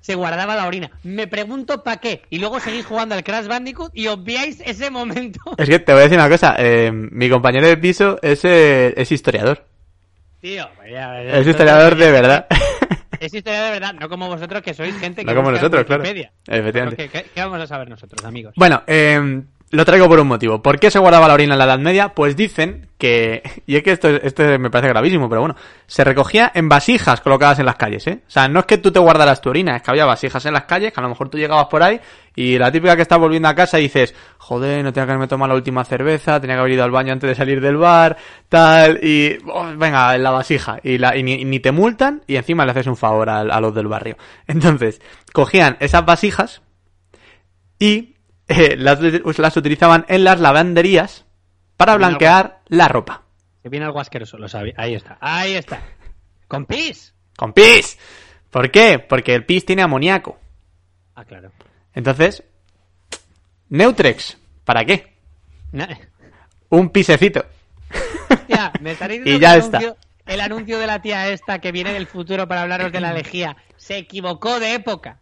[0.00, 0.90] se guardaba la orina?
[1.02, 2.20] Me pregunto para qué.
[2.28, 5.40] Y luego seguís jugando al Crash Bandicoot y obviáis ese momento.
[5.56, 8.92] Es que te voy a decir una cosa, eh, mi compañero de piso es, eh,
[8.94, 9.64] es historiador.
[10.42, 12.46] Tío, pues Es historiador de verdad.
[13.20, 16.02] Es historia de verdad, no como vosotros que sois gente que No como nosotros, claro.
[16.02, 16.96] Efectivamente.
[16.96, 18.54] Pero ¿Qué, qué- qué vamos a saber nosotros, amigos?
[18.56, 19.42] Bueno, eh,
[19.72, 20.60] Lo traigo por un motivo.
[20.60, 22.08] ¿Por qué se guardaba la orina en la Edad Media?
[22.08, 25.54] Pues dicen que, y es que esto, esto me parece gravísimo, pero bueno,
[25.86, 28.22] se recogía en vasijas colocadas en las calles, ¿eh?
[28.26, 30.54] O sea, no es que tú te guardaras tu orina, es que había vasijas en
[30.54, 32.00] las calles, que a lo mejor tú llegabas por ahí
[32.34, 35.50] y la típica que estás volviendo a casa dices, joder, no tenía que haberme tomado
[35.50, 38.16] la última cerveza, tenía que haber ido al baño antes de salir del bar,
[38.48, 42.34] tal, y oh, venga, en la vasija, y, la, y ni, ni te multan y
[42.34, 44.16] encima le haces un favor a los del barrio.
[44.48, 45.00] Entonces,
[45.32, 46.62] cogían esas vasijas
[47.78, 48.16] y
[48.50, 51.24] eh, las, las utilizaban en las lavanderías
[51.76, 53.22] para blanquear la ropa.
[53.62, 54.74] Que viene algo asqueroso, lo sabía.
[54.76, 55.80] Ahí está, ahí está.
[56.48, 57.14] Con pis.
[57.36, 57.98] Con pis.
[58.50, 58.98] ¿Por qué?
[58.98, 60.38] Porque el pis tiene amoníaco.
[61.14, 61.52] Ah, claro.
[61.94, 62.42] Entonces,
[63.68, 65.14] Neutrex, ¿para qué?
[66.70, 67.44] Un pisecito.
[68.80, 69.78] Me está diciendo Y ya el está.
[69.78, 69.96] anuncio-
[70.26, 73.56] El anuncio de la tía esta que viene del futuro para hablaros de la lejía
[73.76, 75.18] se equivocó de época.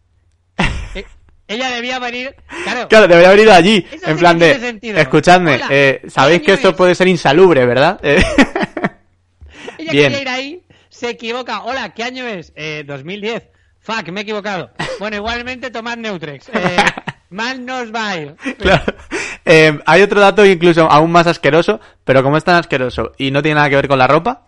[1.49, 2.35] Ella debía venir.
[2.63, 3.85] Claro, Claro, debería haber ido allí.
[3.91, 4.97] Eso en sí plan de, sentido.
[4.99, 6.75] escuchadme, Hola, eh, ¿qué sabéis que esto es?
[6.75, 7.99] puede ser insalubre, ¿verdad?
[8.03, 8.23] Eh,
[9.79, 10.11] ella bien.
[10.11, 11.63] quería ir ahí, se equivoca.
[11.63, 12.53] Hola, ¿qué año es?
[12.55, 13.49] Eh, 2010.
[13.79, 14.69] Fuck, me he equivocado.
[14.99, 16.49] Bueno, igualmente tomad Neutrex.
[16.49, 16.77] Eh,
[17.31, 18.35] mal no os va a ir.
[18.57, 18.83] claro.
[19.45, 23.41] Eh, hay otro dato incluso aún más asqueroso, pero como es tan asqueroso y no
[23.41, 24.45] tiene nada que ver con la ropa,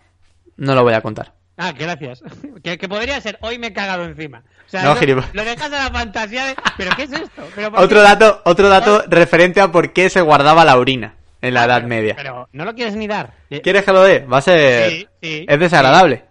[0.56, 1.32] no lo voy a contar.
[1.62, 2.22] Ah, gracias.
[2.62, 4.42] Que, que podría ser, hoy me he cagado encima.
[4.66, 6.54] O sea, No, lo, lo dejas a la fantasía de.
[6.76, 7.42] ¿Pero qué es esto?
[7.54, 7.84] ¿Pero por qué?
[7.84, 11.64] Otro dato, otro dato referente a por qué se guardaba la orina en la Ah,
[11.64, 12.14] Edad pero- Media.
[12.16, 13.34] Pero no lo quieres ni dar.
[13.50, 14.20] Eh, ¿Quieres que lo dé?
[14.20, 14.90] Va a ser...
[14.90, 16.24] Sí, sí, es desagradable.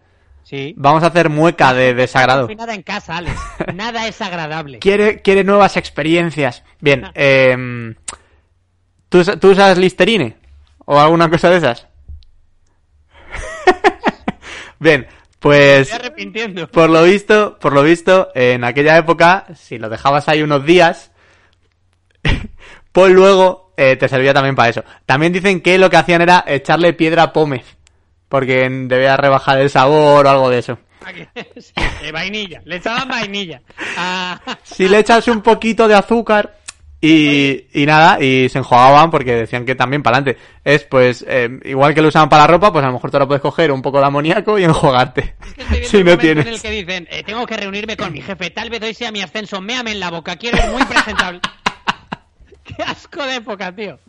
[0.44, 0.74] Sí.
[0.78, 2.48] Vamos a hacer mueca de desagrado.
[2.48, 3.40] No nada en casa, Alex.
[3.74, 4.80] Nada es agradable.
[4.80, 6.64] Quiere, quiere nuevas experiencias.
[6.80, 7.94] Bien, eh,
[9.10, 10.38] ¿tú, ¿tú usas Listerine?
[10.86, 11.88] ¿O alguna cosa de esas?
[14.80, 15.08] Bien,
[15.44, 16.68] Me pues estoy arrepintiendo.
[16.68, 21.12] por lo visto, por lo visto, en aquella época, si lo dejabas ahí unos días,
[22.92, 24.84] pues luego eh, te servía también para eso.
[25.06, 27.66] También dicen que lo que hacían era echarle piedra a pómez,
[28.30, 30.78] porque debía rebajar el sabor o algo de eso.
[31.58, 31.74] Sí,
[32.04, 32.62] eh, vainilla.
[32.66, 33.62] Le echaban vainilla.
[33.98, 36.58] Ah, Si le echas un poquito de azúcar
[37.02, 40.39] y, y nada, y se enjuagaban porque decían que también para adelante.
[40.64, 43.18] Es pues, eh, igual que lo usaban para la ropa, pues a lo mejor tú
[43.18, 45.34] ahora puedes coger un poco de amoníaco y enjuagarte.
[45.58, 46.45] es que si no tienes.
[46.45, 49.12] en el que dicen, eh, tengo que reunirme con mi jefe, tal vez hoy sea
[49.12, 51.39] mi ascenso, méame en la boca, quiero ir muy presentable.
[52.64, 53.99] Qué asco de época, tío.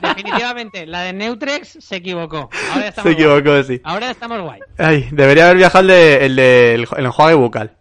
[0.00, 2.48] Definitivamente, la de Neutrex se equivocó.
[2.72, 3.64] Ahora estamos Se equivocó, guay.
[3.64, 3.80] sí.
[3.84, 4.60] Ahora estamos guay.
[4.78, 7.72] Ay, debería haber viajado el de, el de el, el enjuague bucal.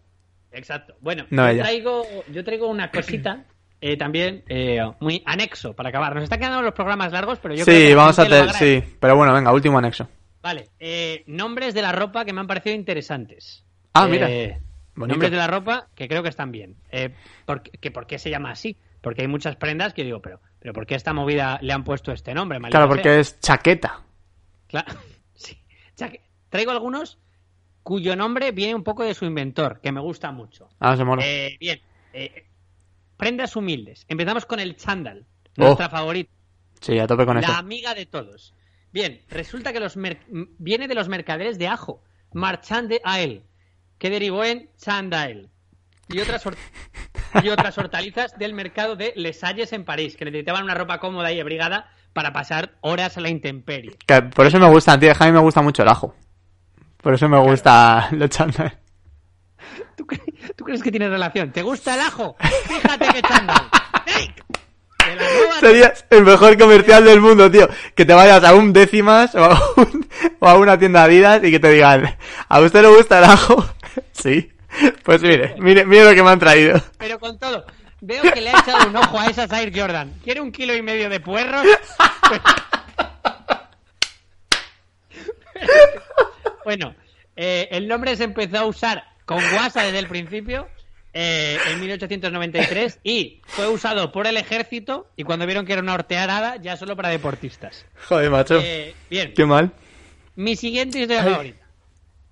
[0.51, 0.95] Exacto.
[0.99, 3.45] Bueno, No, yo, traigo, yo traigo una cosita
[3.85, 6.15] eh, también eh, muy anexo para acabar.
[6.15, 8.81] Nos están quedando los programas largos, pero yo creo que Sí, vamos a agradece.
[8.81, 8.95] sí.
[8.97, 10.07] Pero bueno, venga, último anexo.
[10.41, 13.65] Vale, eh, nombres de la ropa que me han parecido interesantes.
[13.93, 14.29] Ah, mira.
[14.31, 14.57] Eh,
[14.95, 15.13] Bonito.
[15.15, 16.77] nombres de la ropa que creo que están bien.
[16.91, 17.13] Eh,
[17.45, 18.77] por, que ¿Por qué se llama así?
[19.01, 21.73] Porque hay muchas prendas que yo digo, pero, pero ¿por qué a esta movida le
[21.73, 22.59] han puesto este nombre?
[22.69, 24.01] Claro, porque es chaqueta.
[24.67, 24.93] Claro,
[25.35, 25.57] sí.
[26.49, 27.19] Traigo algunos
[27.81, 30.69] cuyo nombre viene un poco de su inventor, que me gusta mucho.
[30.79, 31.21] Ah, se mola.
[31.59, 31.81] Bien,
[32.13, 32.45] eh,
[33.17, 34.05] prendas humildes.
[34.07, 35.25] Empezamos con el chándal,
[35.57, 35.63] Oh.
[35.65, 36.31] nuestra favorita,
[36.81, 38.53] Sí, a tope con la amiga de todos.
[38.91, 39.97] Bien, resulta que los
[40.57, 42.03] viene de los mercaderes de ajo,
[42.33, 43.43] Marchand de Ael,
[43.97, 45.49] que derivó en Chandael.
[46.09, 46.43] Y otras,
[47.41, 51.31] y otras hortalizas del mercado de Les Salles en París, que necesitaban una ropa cómoda
[51.31, 53.95] y abrigada para pasar horas a la intemperie.
[54.05, 55.13] Que por eso me gusta, tío.
[55.17, 56.13] A mí me gusta mucho el ajo.
[56.97, 58.77] Por eso me gusta los chándal.
[60.43, 61.51] ¿Tú, cre- tú crees que tiene relación?
[61.51, 62.35] ¿Te gusta el ajo?
[62.67, 63.69] Fíjate que chándal.
[64.97, 67.67] De Serías el mejor comercial del mundo, tío.
[67.95, 70.07] Que te vayas a un décimas o a, un-
[70.39, 72.17] o a una tienda Adidas y que te digan,
[72.49, 73.65] ¿a usted le gusta el ajo?
[74.13, 74.49] sí.
[75.03, 76.81] Pues mire, mire, mire lo que me han traído.
[76.97, 77.65] Pero con todo,
[78.01, 80.13] veo que le ha echado un ojo a esas Air Jordan.
[80.23, 81.63] ¿Quiere un kilo y medio de puerros?
[86.65, 86.95] bueno,
[87.35, 90.67] eh, el nombre se empezó a usar con guasa desde el principio,
[91.13, 95.93] eh, en 1893, y fue usado por el ejército, y cuando vieron que era una
[95.93, 97.85] hortearada, ya solo para deportistas.
[98.07, 98.59] Joder, macho.
[98.61, 99.71] Eh, bien, Qué mal.
[100.35, 101.29] mi siguiente historia Ay.
[101.31, 101.63] favorita.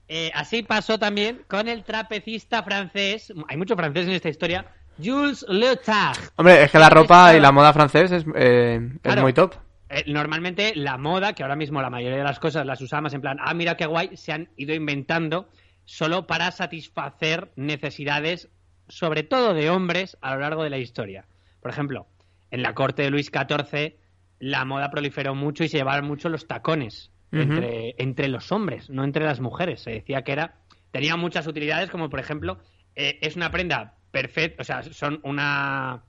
[0.08, 4.66] Eh, así pasó también con el trapecista francés, hay mucho francés en esta historia,
[5.02, 6.18] Jules Leotard.
[6.36, 9.22] Hombre, es que la ropa y la moda francés es, eh, es Claro.
[9.22, 9.56] muy top.
[9.90, 13.22] Eh, normalmente la moda, que ahora mismo la mayoría de las cosas las usamos en
[13.22, 15.48] plan, ah, mira qué guay, se han ido inventando
[15.86, 18.50] solo para satisfacer necesidades,
[18.88, 21.26] sobre todo de hombres, a lo largo de la historia.
[21.62, 22.08] Por ejemplo,
[22.50, 23.96] en la corte de Luis XIV,
[24.40, 29.04] la moda proliferó mucho y se llevaban mucho los tacones entre, entre los hombres, no
[29.04, 29.82] entre las mujeres.
[29.82, 30.56] Se decía que era
[30.92, 32.58] tenía muchas utilidades, como por ejemplo,
[32.96, 36.04] eh, es una prenda perfecta, o sea, son una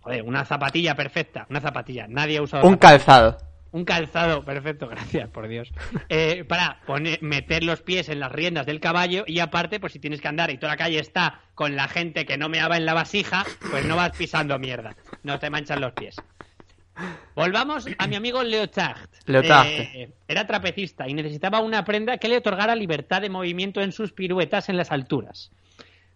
[0.00, 3.38] joder, una zapatilla perfecta, una zapatilla, nadie ha usado Un calzado.
[3.76, 5.70] Un calzado perfecto, gracias por Dios.
[6.08, 9.98] Eh, para poner, meter los pies en las riendas del caballo y aparte, pues si
[9.98, 12.86] tienes que andar y toda la calle está con la gente que no meaba en
[12.86, 14.96] la vasija, pues no vas pisando mierda.
[15.24, 16.16] No te manchan los pies.
[17.34, 19.10] Volvamos a mi amigo Leotard.
[19.26, 19.66] Leotard.
[19.66, 24.10] Eh, era trapecista y necesitaba una prenda que le otorgara libertad de movimiento en sus
[24.10, 25.50] piruetas en las alturas.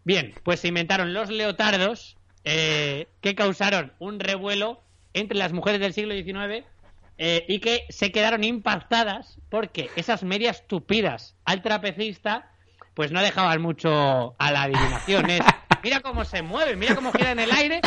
[0.04, 4.82] Bien, pues se inventaron los leotardos eh, que causaron un revuelo
[5.12, 6.64] entre las mujeres del siglo XIX
[7.22, 12.50] eh, y que se quedaron impactadas porque esas medias tupidas al trapecista
[12.94, 15.28] pues no dejaban mucho a la adivinación.
[15.28, 15.40] Es,
[15.84, 17.82] mira cómo se mueve, mira cómo gira en el aire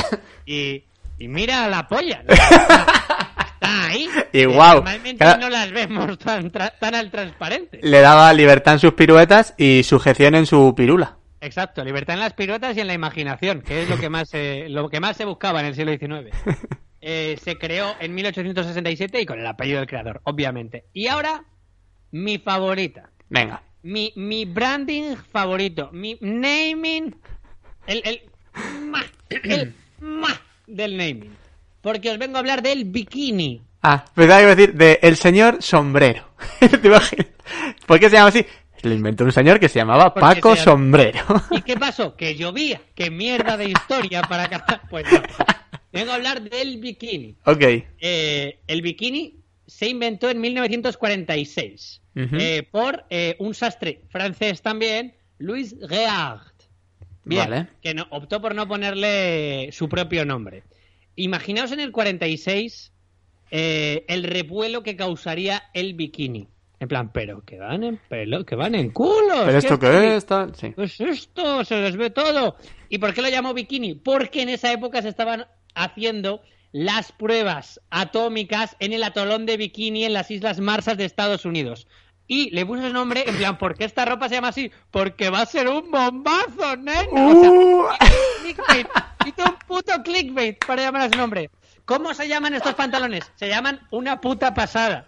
[0.46, 0.84] y,
[1.18, 2.22] y mira la polla.
[2.24, 2.34] ¿no?
[3.54, 4.08] Está ahí.
[4.34, 7.80] Y guau, Normalmente no las vemos tan, tan al transparente.
[7.82, 11.18] Le daba libertad en sus piruetas y sujeción en su pirula.
[11.42, 14.68] Exacto, libertad en las piruetas y en la imaginación, que es lo que más, eh,
[14.70, 16.36] lo que más se buscaba en el siglo XIX.
[17.06, 20.86] Eh, se creó en 1867 y con el apellido del creador, obviamente.
[20.94, 21.44] Y ahora,
[22.12, 23.10] mi favorita.
[23.30, 23.62] Venga.
[23.82, 25.90] Mi, mi branding favorito.
[25.92, 27.14] Mi naming.
[27.88, 28.22] El, el,
[28.90, 30.30] ma- el ma
[30.66, 31.36] del naming.
[31.82, 33.62] Porque os vengo a hablar del bikini.
[33.82, 36.30] Ah, pensaba que iba a decir de El Señor Sombrero.
[36.60, 37.28] ¿Te imaginas?
[37.86, 38.46] ¿Por qué se llama así?
[38.84, 41.22] Lo inventó un señor que se llamaba Porque Paco Sombrero.
[41.52, 42.16] ¿Y qué pasó?
[42.16, 42.82] Que llovía.
[42.96, 44.82] ¡Qué mierda de historia para acá!
[44.90, 45.22] Pues no.
[45.94, 47.36] Vengo a hablar del bikini.
[47.46, 47.62] ok.
[48.00, 49.36] Eh, el bikini
[49.66, 52.36] se inventó en 1946 Ujú.
[52.40, 56.42] eh, por eh, un sastre francés también, Louis Réard.
[57.26, 57.68] Bien, Vale.
[57.82, 60.64] que no, optó por no ponerle su propio nombre.
[61.16, 62.92] Imaginaos en el 46
[63.52, 66.48] eh, el revuelo que causaría el bikini.
[66.80, 69.44] En plan, pero que van en pelo, que van en culos.
[69.46, 70.26] ¿Pero esto ¿qué es?
[70.60, 70.72] Sí.
[70.76, 72.58] pues esto, se les ve todo.
[72.90, 73.96] ¿Y por qué lo llamó bikini?
[73.96, 75.46] Porque en esa época se estaban
[75.76, 81.46] haciendo las pruebas atómicas en el atolón de Bikini en las Islas Marsas de Estados
[81.46, 81.88] Unidos.
[82.28, 84.72] Y le puso el nombre, en plan, ¿por qué esta ropa se llama así?
[84.92, 87.04] Porque va a ser un bombazo, nena.
[87.12, 87.88] O sea, Uh.
[88.42, 88.88] clickbait.
[89.26, 91.50] Hizo un puto clickbait para llamar a su nombre.
[91.86, 93.30] ¿Cómo se llaman estos pantalones?
[93.36, 95.06] Se llaman una puta pasada.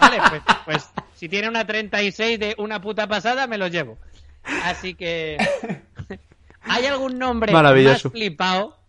[0.00, 3.98] Vale, pues, pues si tiene una 36 de una puta pasada, me los llevo.
[4.64, 5.38] Así que.
[6.62, 8.79] ¿Hay algún nombre más flipado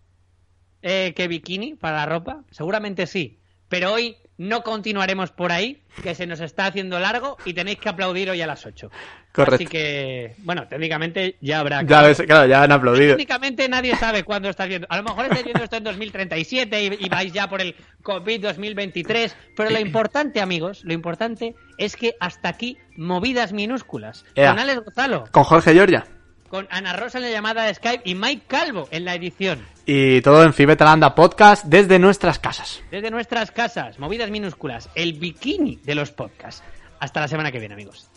[0.81, 2.43] eh, que bikini para la ropa?
[2.51, 3.39] Seguramente sí.
[3.69, 7.89] Pero hoy no continuaremos por ahí, que se nos está haciendo largo y tenéis que
[7.89, 8.89] aplaudir hoy a las 8.
[9.31, 9.55] Correcto.
[9.55, 11.83] Así que, bueno, técnicamente ya habrá.
[11.83, 13.11] Ya ves, claro, ya han aplaudido.
[13.11, 14.87] Técnicamente nadie sabe cuándo estás viendo.
[14.89, 18.41] A lo mejor estáis viendo esto en 2037 y, y vais ya por el COVID
[18.41, 19.35] 2023.
[19.55, 24.25] Pero lo importante, amigos, lo importante es que hasta aquí movidas minúsculas.
[24.33, 24.49] Ea.
[24.49, 26.05] Con Alex Gonzalo, Con Jorge Giorgia
[26.51, 29.65] con Ana Rosa en la llamada de Skype y Mike Calvo en la edición.
[29.85, 32.83] Y todo en Fibetalanda Podcast desde nuestras casas.
[32.91, 36.61] Desde nuestras casas, movidas minúsculas, el bikini de los podcasts.
[36.99, 38.09] Hasta la semana que viene, amigos.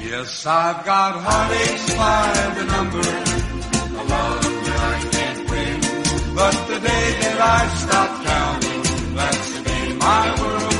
[0.00, 3.02] Yes, I've got heartaches by number.
[6.34, 10.74] But the day I stop counting, that's the my world